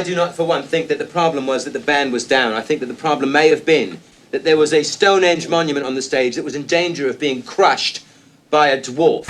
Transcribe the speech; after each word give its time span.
I 0.00 0.02
do 0.02 0.14
not, 0.14 0.34
for 0.34 0.44
one, 0.44 0.62
think 0.62 0.88
that 0.88 0.96
the 0.96 1.04
problem 1.04 1.46
was 1.46 1.66
that 1.66 1.74
the 1.74 1.78
band 1.78 2.10
was 2.10 2.26
down. 2.26 2.54
I 2.54 2.62
think 2.62 2.80
that 2.80 2.86
the 2.86 2.94
problem 2.94 3.32
may 3.32 3.48
have 3.48 3.66
been 3.66 4.00
that 4.30 4.44
there 4.44 4.56
was 4.56 4.72
a 4.72 4.82
Stonehenge 4.82 5.46
monument 5.46 5.84
on 5.84 5.94
the 5.94 6.00
stage 6.00 6.36
that 6.36 6.42
was 6.42 6.54
in 6.54 6.64
danger 6.64 7.06
of 7.06 7.18
being 7.18 7.42
crushed 7.42 8.02
by 8.48 8.68
a 8.68 8.80
dwarf. 8.80 9.28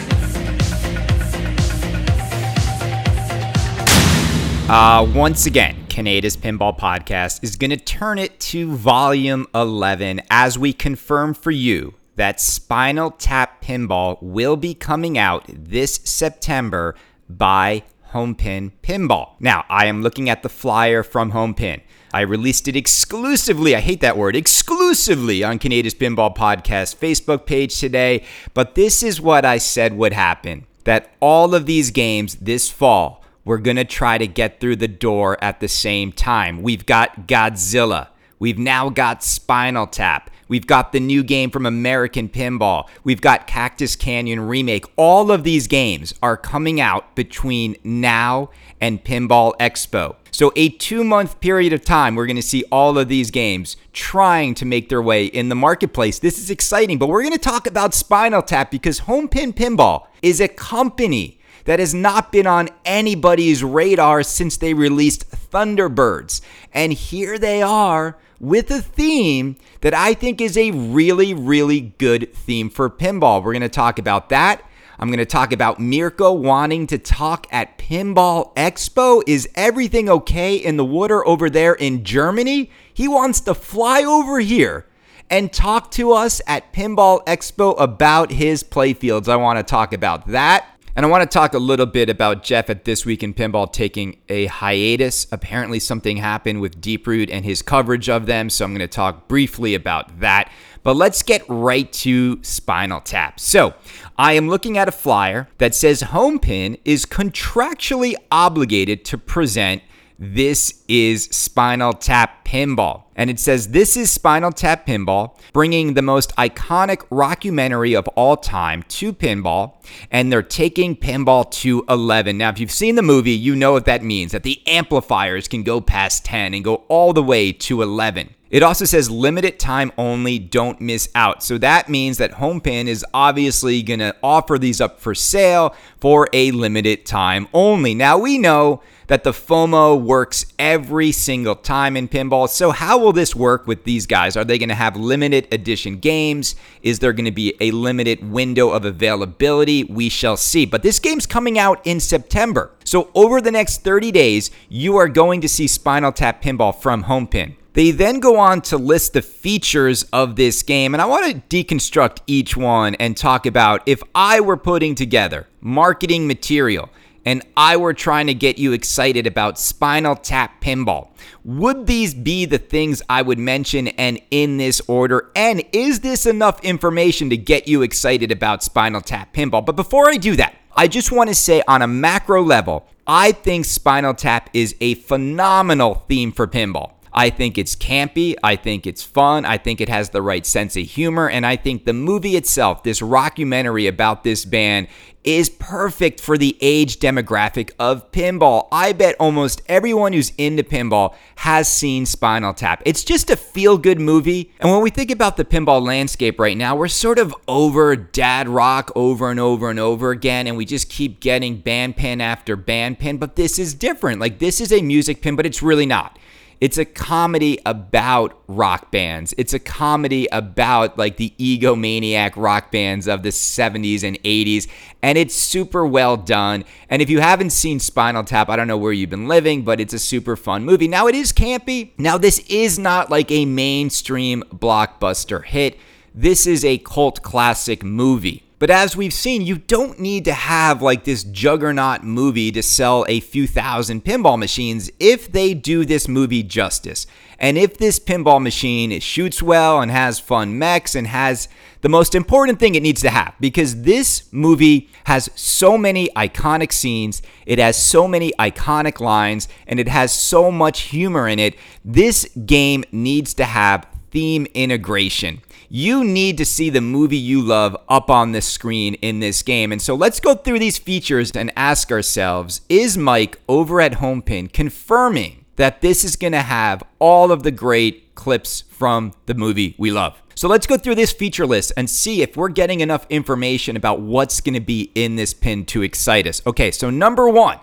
Uh, 4.71 5.13
once 5.13 5.45
again, 5.45 5.75
Kaneda's 5.89 6.37
Pinball 6.37 6.79
Podcast 6.79 7.43
is 7.43 7.57
going 7.57 7.71
to 7.71 7.77
turn 7.77 8.21
it 8.21 8.39
to 8.39 8.71
volume 8.71 9.49
11 9.53 10.23
as 10.31 10.57
we 10.57 10.73
confirm 10.73 11.35
for 11.35 11.51
you 11.51 11.95
that 12.15 12.41
Spinal 12.41 13.11
Tap 13.11 13.61
Pinball 13.61 14.23
will 14.23 14.57
be 14.57 14.75
coming 14.75 15.19
out 15.19 15.47
this 15.49 15.97
September 16.05 16.95
by 17.29 17.83
Homepin 18.13 18.73
Pinball. 18.83 19.33
Now, 19.41 19.65
I 19.69 19.87
am 19.87 20.03
looking 20.03 20.29
at 20.29 20.43
the 20.43 20.49
flyer 20.49 21.03
from 21.03 21.33
Homepin. 21.33 21.81
I 22.13 22.23
released 22.23 22.67
it 22.67 22.75
exclusively, 22.75 23.77
I 23.77 23.81
hate 23.81 24.01
that 24.01 24.17
word, 24.17 24.35
exclusively 24.35 25.45
on 25.45 25.59
Kaneda's 25.59 25.95
Pinball 25.95 26.35
Podcast 26.35 26.97
Facebook 26.97 27.47
page 27.47 27.79
today. 27.79 28.25
But 28.53 28.75
this 28.75 29.03
is 29.03 29.21
what 29.21 29.45
I 29.45 29.59
said 29.59 29.97
would 29.97 30.13
happen 30.13 30.67
that 30.85 31.13
all 31.21 31.55
of 31.55 31.67
these 31.67 31.91
games 31.91 32.37
this 32.37 32.71
fall, 32.71 33.23
we're 33.45 33.59
going 33.59 33.77
to 33.77 33.85
try 33.85 34.19
to 34.19 34.27
get 34.27 34.61
through 34.61 34.77
the 34.77 34.89
door 34.89 35.43
at 35.43 35.61
the 35.61 35.69
same 35.69 36.11
time. 36.11 36.63
We've 36.63 36.87
got 36.87 37.29
Godzilla. 37.29 38.09
We've 38.39 38.59
now 38.59 38.89
got 38.89 39.23
Spinal 39.23 39.87
Tap. 39.87 40.31
We've 40.51 40.67
got 40.67 40.91
the 40.91 40.99
new 40.99 41.23
game 41.23 41.51
from 41.51 41.65
American 41.65 42.29
Pinball. 42.29 42.89
We've 43.05 43.21
got 43.21 43.47
Cactus 43.47 43.95
Canyon 43.95 44.41
Remake. 44.41 44.85
All 44.97 45.31
of 45.31 45.45
these 45.45 45.69
games 45.69 46.13
are 46.25 46.37
coming 46.37 46.81
out 46.81 47.15
between 47.15 47.77
now 47.85 48.51
and 48.81 49.05
Pinball 49.05 49.53
Expo. 49.61 50.17
So, 50.33 50.53
a 50.57 50.71
two 50.71 51.05
month 51.05 51.41
period 51.41 51.73
of 51.73 51.85
time, 51.85 52.17
we're 52.17 52.27
going 52.27 52.35
to 52.35 52.43
see 52.43 52.65
all 52.73 52.99
of 52.99 53.07
these 53.07 53.31
games 53.31 53.77
trying 53.93 54.55
to 54.55 54.67
make 54.67 54.89
their 54.89 55.01
way 55.01 55.27
in 55.27 55.51
the 55.51 55.55
marketplace. 55.55 56.19
This 56.19 56.37
is 56.37 56.51
exciting, 56.51 56.99
but 56.99 57.09
we're 57.09 57.23
going 57.23 57.33
to 57.33 57.39
talk 57.39 57.69
about 57.69 57.95
Spinal 57.95 58.43
Tap 58.43 58.73
because 58.73 59.03
Homepin 59.03 59.55
Pinball 59.55 60.09
is 60.21 60.41
a 60.41 60.49
company 60.49 61.39
that 61.65 61.79
has 61.79 61.95
not 61.95 62.33
been 62.33 62.49
on 62.49 62.71
anybody's 62.85 63.63
radar 63.63 64.25
since 64.25 64.57
they 64.57 64.75
released 64.75 65.31
Thunderbirds. 65.31 66.41
And 66.73 66.93
here 66.93 67.39
they 67.39 67.63
are 67.63 68.19
with 68.41 68.71
a 68.71 68.81
theme 68.81 69.57
that 69.83 69.95
I 69.95 70.15
think 70.15 70.41
is 70.41 70.57
a 70.57 70.71
really, 70.71 71.35
really 71.35 71.81
good 71.99 72.35
theme 72.35 72.71
for 72.71 72.89
pinball. 72.91 73.45
We're 73.45 73.53
going 73.53 73.61
to 73.61 73.69
talk 73.69 73.99
about 73.99 74.31
that. 74.31 74.63
I'm 74.99 75.09
going 75.09 75.19
to 75.19 75.27
talk 75.27 75.53
about 75.53 75.79
Mirco 75.79 76.33
wanting 76.33 76.87
to 76.89 76.99
talk 76.99 77.47
at 77.51 77.79
Pinball 77.79 78.55
Expo. 78.55 79.23
Is 79.27 79.49
everything 79.55 80.11
okay 80.11 80.57
in 80.57 80.77
the 80.77 80.85
water 80.85 81.27
over 81.27 81.49
there 81.49 81.73
in 81.73 82.05
Germany? 82.05 82.71
He 82.93 83.09
wants 83.09 83.41
to 83.43 83.55
fly 83.55 84.03
over 84.03 84.41
here 84.41 84.87
and 85.31 85.53
talk 85.53 85.91
to 85.93 86.13
us 86.13 86.43
at 86.47 86.73
Pinball 86.75 87.25
Expo 87.25 87.81
about 87.81 88.33
his 88.33 88.63
playfields. 88.63 89.29
I 89.29 89.37
want 89.37 89.59
to 89.59 89.63
talk 89.63 89.95
about 89.95 90.27
that. 90.29 90.67
And 90.97 91.07
I 91.07 91.09
want 91.09 91.23
to 91.23 91.33
talk 91.33 91.55
a 91.55 91.59
little 91.59 91.87
bit 91.87 92.11
about 92.11 92.43
Jeff 92.43 92.69
at 92.69 92.85
This 92.85 93.07
Week 93.07 93.23
in 93.23 93.33
Pinball 93.33 93.73
taking 93.73 94.19
a 94.29 94.47
hiatus. 94.47 95.29
Apparently, 95.31 95.79
something 95.79 96.17
happened 96.17 96.61
with 96.61 96.81
Deeproot 96.81 97.31
and 97.31 97.45
his 97.45 97.63
coverage 97.63 98.09
of 98.09 98.27
them, 98.27 98.51
so 98.51 98.65
I'm 98.65 98.73
going 98.73 98.81
to 98.81 98.89
talk 98.89 99.29
briefly 99.29 99.77
about 99.77 100.19
that. 100.19 100.51
But 100.83 100.97
let's 100.97 101.23
get 101.23 101.45
right 101.49 101.93
to 101.93 102.43
Spinal 102.43 103.01
Tap. 103.01 103.39
So, 103.39 103.75
I 104.19 104.33
am 104.33 104.49
looking 104.49 104.77
at 104.77 104.89
a 104.89 104.93
flyer 104.93 105.49
that 105.59 105.77
says 105.77 106.03
Homepin 106.03 106.81
is 106.85 107.07
contractually 107.07 108.15
obligated 108.33 109.05
to 109.07 109.19
present 109.19 109.83
this 110.23 110.85
is 110.87 111.25
Spinal 111.31 111.95
Tap 111.95 112.45
Pinball. 112.45 113.05
And 113.17 113.31
it 113.31 113.41
says, 113.41 113.69
This 113.69 113.97
is 113.97 114.11
Spinal 114.11 114.53
Tap 114.53 114.87
Pinball, 114.87 115.35
bringing 115.55 115.95
the 115.95 116.03
most 116.03 116.37
iconic 116.37 116.99
rockumentary 117.09 117.99
of 117.99 118.07
all 118.09 118.37
time 118.37 118.83
to 118.89 119.15
pinball. 119.15 119.83
And 120.11 120.31
they're 120.31 120.43
taking 120.43 120.95
pinball 120.95 121.51
to 121.53 121.87
11. 121.89 122.37
Now, 122.37 122.51
if 122.51 122.61
you've 122.61 122.71
seen 122.71 122.97
the 122.97 123.03
movie, 123.03 123.31
you 123.31 123.57
know 123.57 123.73
what 123.73 123.87
that 123.87 124.05
means 124.05 124.33
that 124.33 124.43
the 124.43 124.63
amplifiers 124.67 125.49
can 125.49 125.63
go 125.63 125.81
past 125.81 126.23
10 126.27 126.53
and 126.53 126.63
go 126.63 126.85
all 126.89 127.15
the 127.15 127.23
way 127.23 127.51
to 127.53 127.81
11. 127.81 128.35
It 128.51 128.65
also 128.65 128.85
says 128.85 129.09
limited 129.09 129.61
time 129.61 129.93
only, 129.97 130.41
don't 130.41 130.81
miss 130.81 131.09
out. 131.15 131.43
So 131.45 131.57
that 131.59 131.89
means 131.89 132.19
that 132.19 132.33
Homepin 132.33 132.89
is 132.89 133.07
obviously 133.15 133.81
going 133.83 134.01
to 134.01 134.15
offer 134.25 134.59
these 134.59 134.81
up 134.81 135.01
for 135.01 135.15
sale 135.15 135.75
for 136.01 136.29
a 136.33 136.51
limited 136.51 137.07
time 137.07 137.47
only. 137.55 137.95
Now 137.95 138.19
we 138.19 138.39
know 138.39 138.83
that 139.11 139.25
the 139.25 139.33
FOMO 139.33 140.01
works 140.01 140.47
every 140.57 141.11
single 141.11 141.57
time 141.57 141.97
in 141.97 142.07
pinball. 142.07 142.49
So, 142.49 142.71
how 142.71 142.97
will 142.97 143.13
this 143.13 143.35
work 143.35 143.67
with 143.67 143.83
these 143.83 144.07
guys? 144.07 144.37
Are 144.37 144.45
they 144.45 144.57
going 144.57 144.69
to 144.69 144.75
have 144.77 144.95
limited 144.95 145.53
edition 145.53 145.97
games? 145.97 146.55
Is 146.85 147.01
there 147.01 147.13
going 147.13 147.25
to 147.25 147.33
be 147.33 147.57
a 147.59 147.73
limited 147.73 148.31
window 148.31 148.71
of 148.71 148.85
availability? 148.85 149.83
We 149.83 150.11
shall 150.11 150.37
see. 150.37 150.65
But 150.65 150.85
this 150.85 151.01
game's 151.01 151.27
coming 151.27 151.59
out 151.59 151.85
in 151.85 151.99
September. 151.99 152.71
So, 152.85 153.11
over 153.17 153.41
the 153.41 153.51
next 153.51 153.83
30 153.83 154.13
days, 154.13 154.53
you 154.69 154.97
are 154.97 155.09
going 155.09 155.41
to 155.41 155.49
see 155.49 155.67
Spinal 155.67 156.13
Tap 156.13 156.41
Pinball 156.41 156.73
from 156.73 157.03
Homepin. 157.03 157.57
They 157.73 157.91
then 157.91 158.21
go 158.21 158.39
on 158.39 158.61
to 158.63 158.77
list 158.77 159.15
the 159.15 159.23
features 159.23 160.05
of 160.13 160.37
this 160.37 160.63
game, 160.63 160.95
and 160.95 161.03
I 161.03 161.07
want 161.07 161.27
to 161.27 161.65
deconstruct 161.65 162.19
each 162.29 162.57
one 162.57 162.95
and 162.97 163.17
talk 163.17 163.45
about 163.45 163.83
if 163.87 164.03
I 164.15 164.39
were 164.41 164.57
putting 164.57 164.95
together 164.95 165.49
marketing 165.61 166.27
material 166.27 166.91
and 167.25 167.43
I 167.57 167.77
were 167.77 167.95
trying 167.95 168.27
to 168.29 168.35
get 168.35 168.59
you 168.59 168.73
excited 168.73 169.27
about 169.27 169.59
Spinal 169.59 170.17
Tap 170.17 170.61
Pinball, 170.61 171.09
would 171.45 171.87
these 171.87 172.15
be 172.15 172.45
the 172.45 172.59
things 172.59 173.03
I 173.09 173.23
would 173.23 173.39
mention 173.39 173.89
and 173.89 174.21
in 174.31 174.57
this 174.57 174.81
order? 174.87 175.31
And 175.35 175.63
is 175.73 176.01
this 176.01 176.27
enough 176.27 176.63
information 176.65 177.31
to 177.31 177.37
get 177.37 177.69
you 177.69 177.83
excited 177.83 178.31
about 178.31 178.63
Spinal 178.63 179.01
Tap 179.01 179.33
Pinball? 179.33 179.65
But 179.65 179.77
before 179.77 180.09
I 180.09 180.17
do 180.17 180.37
that, 180.37 180.55
I 180.77 180.89
just 180.89 181.13
want 181.13 181.29
to 181.29 181.35
say 181.35 181.63
on 181.67 181.83
a 181.83 181.87
macro 181.87 182.43
level, 182.43 182.87
I 183.07 183.33
think 183.33 183.65
Spinal 183.65 184.15
Tap 184.15 184.51
is 184.53 184.77
a 184.81 184.95
phenomenal 184.95 186.05
theme 186.09 186.33
for 186.33 186.47
pinball. 186.47 186.93
I 187.13 187.31
think 187.31 187.59
it's 187.59 187.75
campy. 187.75 188.35
I 188.43 188.57
think 188.57 188.87
it's 188.87 189.03
fun. 189.03 189.45
I 189.45 189.59
think 189.59 189.81
it 189.81 189.89
has 189.89 190.11
the 190.11 190.23
right 190.23 190.47
sense 190.47 190.77
of 190.77 190.85
humor. 190.85 191.29
And 191.29 191.45
I 191.45 191.57
think 191.57 191.85
the 191.85 191.93
movie 191.93 192.37
itself, 192.37 192.83
this 192.83 193.01
rockumentary 193.01 193.89
about 193.89 194.25
this 194.25 194.45
band, 194.45 194.89
is 195.23 195.51
perfect 195.51 196.19
for 196.19 196.39
the 196.39 196.57
age 196.63 196.99
demographic 196.99 197.73
of 197.79 198.11
pinball. 198.11 198.69
I 198.73 198.95
bet 198.95 199.17
almost 199.21 199.61
everyone 199.67 200.15
who's 200.15 200.33
into 200.39 200.63
pinball 200.63 201.15
has 201.37 201.71
seen 201.71 202.07
Spinal 202.07 202.55
Tap. 202.55 202.83
It's 202.87 203.05
just 203.05 203.29
a 203.29 203.37
feel 203.37 203.77
good 203.77 204.01
movie. 204.01 204.51
And 204.61 204.71
when 204.71 204.81
we 204.81 204.89
think 204.89 205.11
about 205.11 205.37
the 205.37 205.45
pinball 205.45 205.83
landscape 205.83 206.41
right 206.41 206.57
now, 206.57 206.75
we're 206.75 206.89
sort 206.89 207.19
of 207.19 207.35
over 207.47 207.97
dad 207.97 208.49
rock 208.49 208.91
over 208.95 209.31
and 209.31 209.39
over 209.39 209.69
and 209.69 209.79
over 209.79 210.11
again. 210.11 210.47
And 210.47 210.57
we 210.57 210.65
just 210.65 210.89
keep 210.89 211.21
getting 211.21 211.59
band 211.59 211.97
pin 211.97 212.23
after 212.23 212.57
band 212.57 212.99
pin. 212.99 213.19
But 213.19 213.37
this 213.37 213.59
is 213.59 213.75
different. 213.75 214.21
Like, 214.21 214.39
this 214.39 214.59
is 214.59 214.73
a 214.73 214.81
music 214.81 215.21
pin, 215.21 215.37
but 215.37 215.45
it's 215.45 215.63
really 215.63 215.87
not. 215.87 216.19
It's 216.61 216.77
a 216.77 216.85
comedy 216.85 217.59
about 217.65 218.39
rock 218.47 218.91
bands. 218.91 219.35
It's 219.39 219.55
a 219.55 219.59
comedy 219.59 220.29
about 220.31 220.99
like 220.99 221.17
the 221.17 221.33
egomaniac 221.39 222.33
rock 222.37 222.71
bands 222.71 223.09
of 223.09 223.23
the 223.23 223.31
70s 223.31 224.03
and 224.05 224.23
80s. 224.23 224.69
And 225.01 225.17
it's 225.17 225.35
super 225.35 225.87
well 225.87 226.19
done. 226.19 226.67
And 226.91 227.01
if 227.01 227.09
you 227.09 227.21
haven't 227.21 227.51
seen 227.51 227.81
Spinal 227.81 228.25
Tap, 228.25 228.51
I 228.51 228.57
don't 228.57 228.69
know 228.69 228.77
where 228.77 228.93
you've 228.93 229.09
been 229.09 229.27
living, 229.27 229.63
but 229.63 229.81
it's 229.81 229.95
a 229.95 229.99
super 229.99 230.37
fun 230.37 230.67
movie. 230.67 230.87
Now, 230.87 231.07
it 231.07 231.15
is 231.15 231.33
campy. 231.33 231.93
Now, 231.97 232.19
this 232.19 232.41
is 232.41 232.79
not 232.79 233.11
like 233.11 233.31
a 233.31 233.47
mainstream 233.47 234.43
blockbuster 234.55 235.43
hit. 235.43 235.79
This 236.15 236.47
is 236.47 236.63
a 236.63 236.77
cult 236.77 237.23
classic 237.23 237.83
movie. 237.83 238.50
But 238.61 238.69
as 238.69 238.95
we've 238.95 239.13
seen, 239.15 239.41
you 239.41 239.57
don't 239.57 239.99
need 239.99 240.27
to 240.27 240.35
have 240.35 240.83
like 240.83 241.05
this 241.05 241.25
juggernaut 241.25 242.05
movie 242.05 242.53
to 242.53 242.63
sell 242.63 243.07
a 243.09 243.21
few 243.21 243.47
thousand 243.47 244.05
pinball 244.05 244.39
machines 244.39 244.91
if 245.01 245.33
they 245.33 245.55
do 245.55 245.87
this 245.87 246.07
movie 246.07 246.43
justice. 246.43 247.07
And 247.39 247.57
if 247.57 247.79
this 247.79 247.99
pinball 247.99 248.43
machine 248.43 249.01
shoots 249.01 249.43
well 249.43 249.81
and 249.81 249.91
has 249.91 250.21
fun 250.21 250.59
mechs 250.59 250.95
and 250.95 251.07
has 251.07 251.49
the 251.81 251.89
most 251.89 252.15
important 252.15 252.59
thing 252.61 252.75
it 252.75 252.83
needs 252.83 253.01
to 253.01 253.09
have, 253.09 253.33
because 253.41 253.81
this 253.81 254.31
movie 254.31 254.91
has 255.05 255.31
so 255.35 255.79
many 255.79 256.11
iconic 256.15 256.71
scenes, 256.71 257.23
it 257.47 257.59
has 257.59 257.83
so 257.83 258.07
many 258.07 258.31
iconic 258.39 259.01
lines, 259.01 259.49
and 259.67 259.81
it 259.81 259.89
has 259.89 260.13
so 260.13 260.51
much 260.51 260.83
humor 260.83 261.27
in 261.27 261.39
it. 261.39 261.57
This 261.83 262.29
game 262.45 262.85
needs 262.93 263.33
to 263.33 263.45
have 263.45 263.87
theme 264.11 264.47
integration 264.55 265.41
you 265.73 266.03
need 266.03 266.37
to 266.37 266.45
see 266.45 266.69
the 266.69 266.81
movie 266.81 267.17
you 267.17 267.41
love 267.41 267.77
up 267.89 268.11
on 268.11 268.33
the 268.33 268.43
screen 268.43 268.95
in 268.95 269.21
this 269.21 269.41
game. 269.41 269.71
And 269.71 269.81
so 269.81 269.95
let's 269.95 270.19
go 270.19 270.35
through 270.35 270.59
these 270.59 270.79
features 270.79 271.31
and 271.31 271.53
ask 271.55 271.93
ourselves 271.93 272.63
is 272.69 272.99
Mike 272.99 273.39
over 273.49 273.81
at 273.81 273.93
Homepin 273.93 274.53
confirming 274.53 275.45
that 275.55 275.81
this 275.81 276.05
is 276.05 276.17
going 276.17 276.33
to 276.33 276.43
have 276.43 276.83
all 276.99 277.31
of 277.31 277.45
the 277.45 277.53
great 277.53 278.17
clips 278.17 278.63
from 278.63 279.13
the 279.27 279.35
movie 279.35 279.77
we 279.79 279.93
love? 279.93 280.21
So 280.35 280.49
let's 280.49 280.67
go 280.67 280.77
through 280.77 280.97
this 280.97 281.13
feature 281.13 281.47
list 281.47 281.73
and 281.77 281.89
see 281.89 282.21
if 282.21 282.37
we're 282.37 282.49
getting 282.49 282.81
enough 282.81 283.07
information 283.09 283.77
about 283.77 284.01
what's 284.01 284.41
going 284.41 284.55
to 284.55 284.61
be 284.61 284.91
in 284.97 285.15
this 285.15 285.33
pin 285.33 285.65
to 285.67 285.83
excite 285.83 286.27
us. 286.27 286.43
Okay, 286.47 286.73
so 286.73 286.91
number 286.91 287.29
one, 287.29 287.61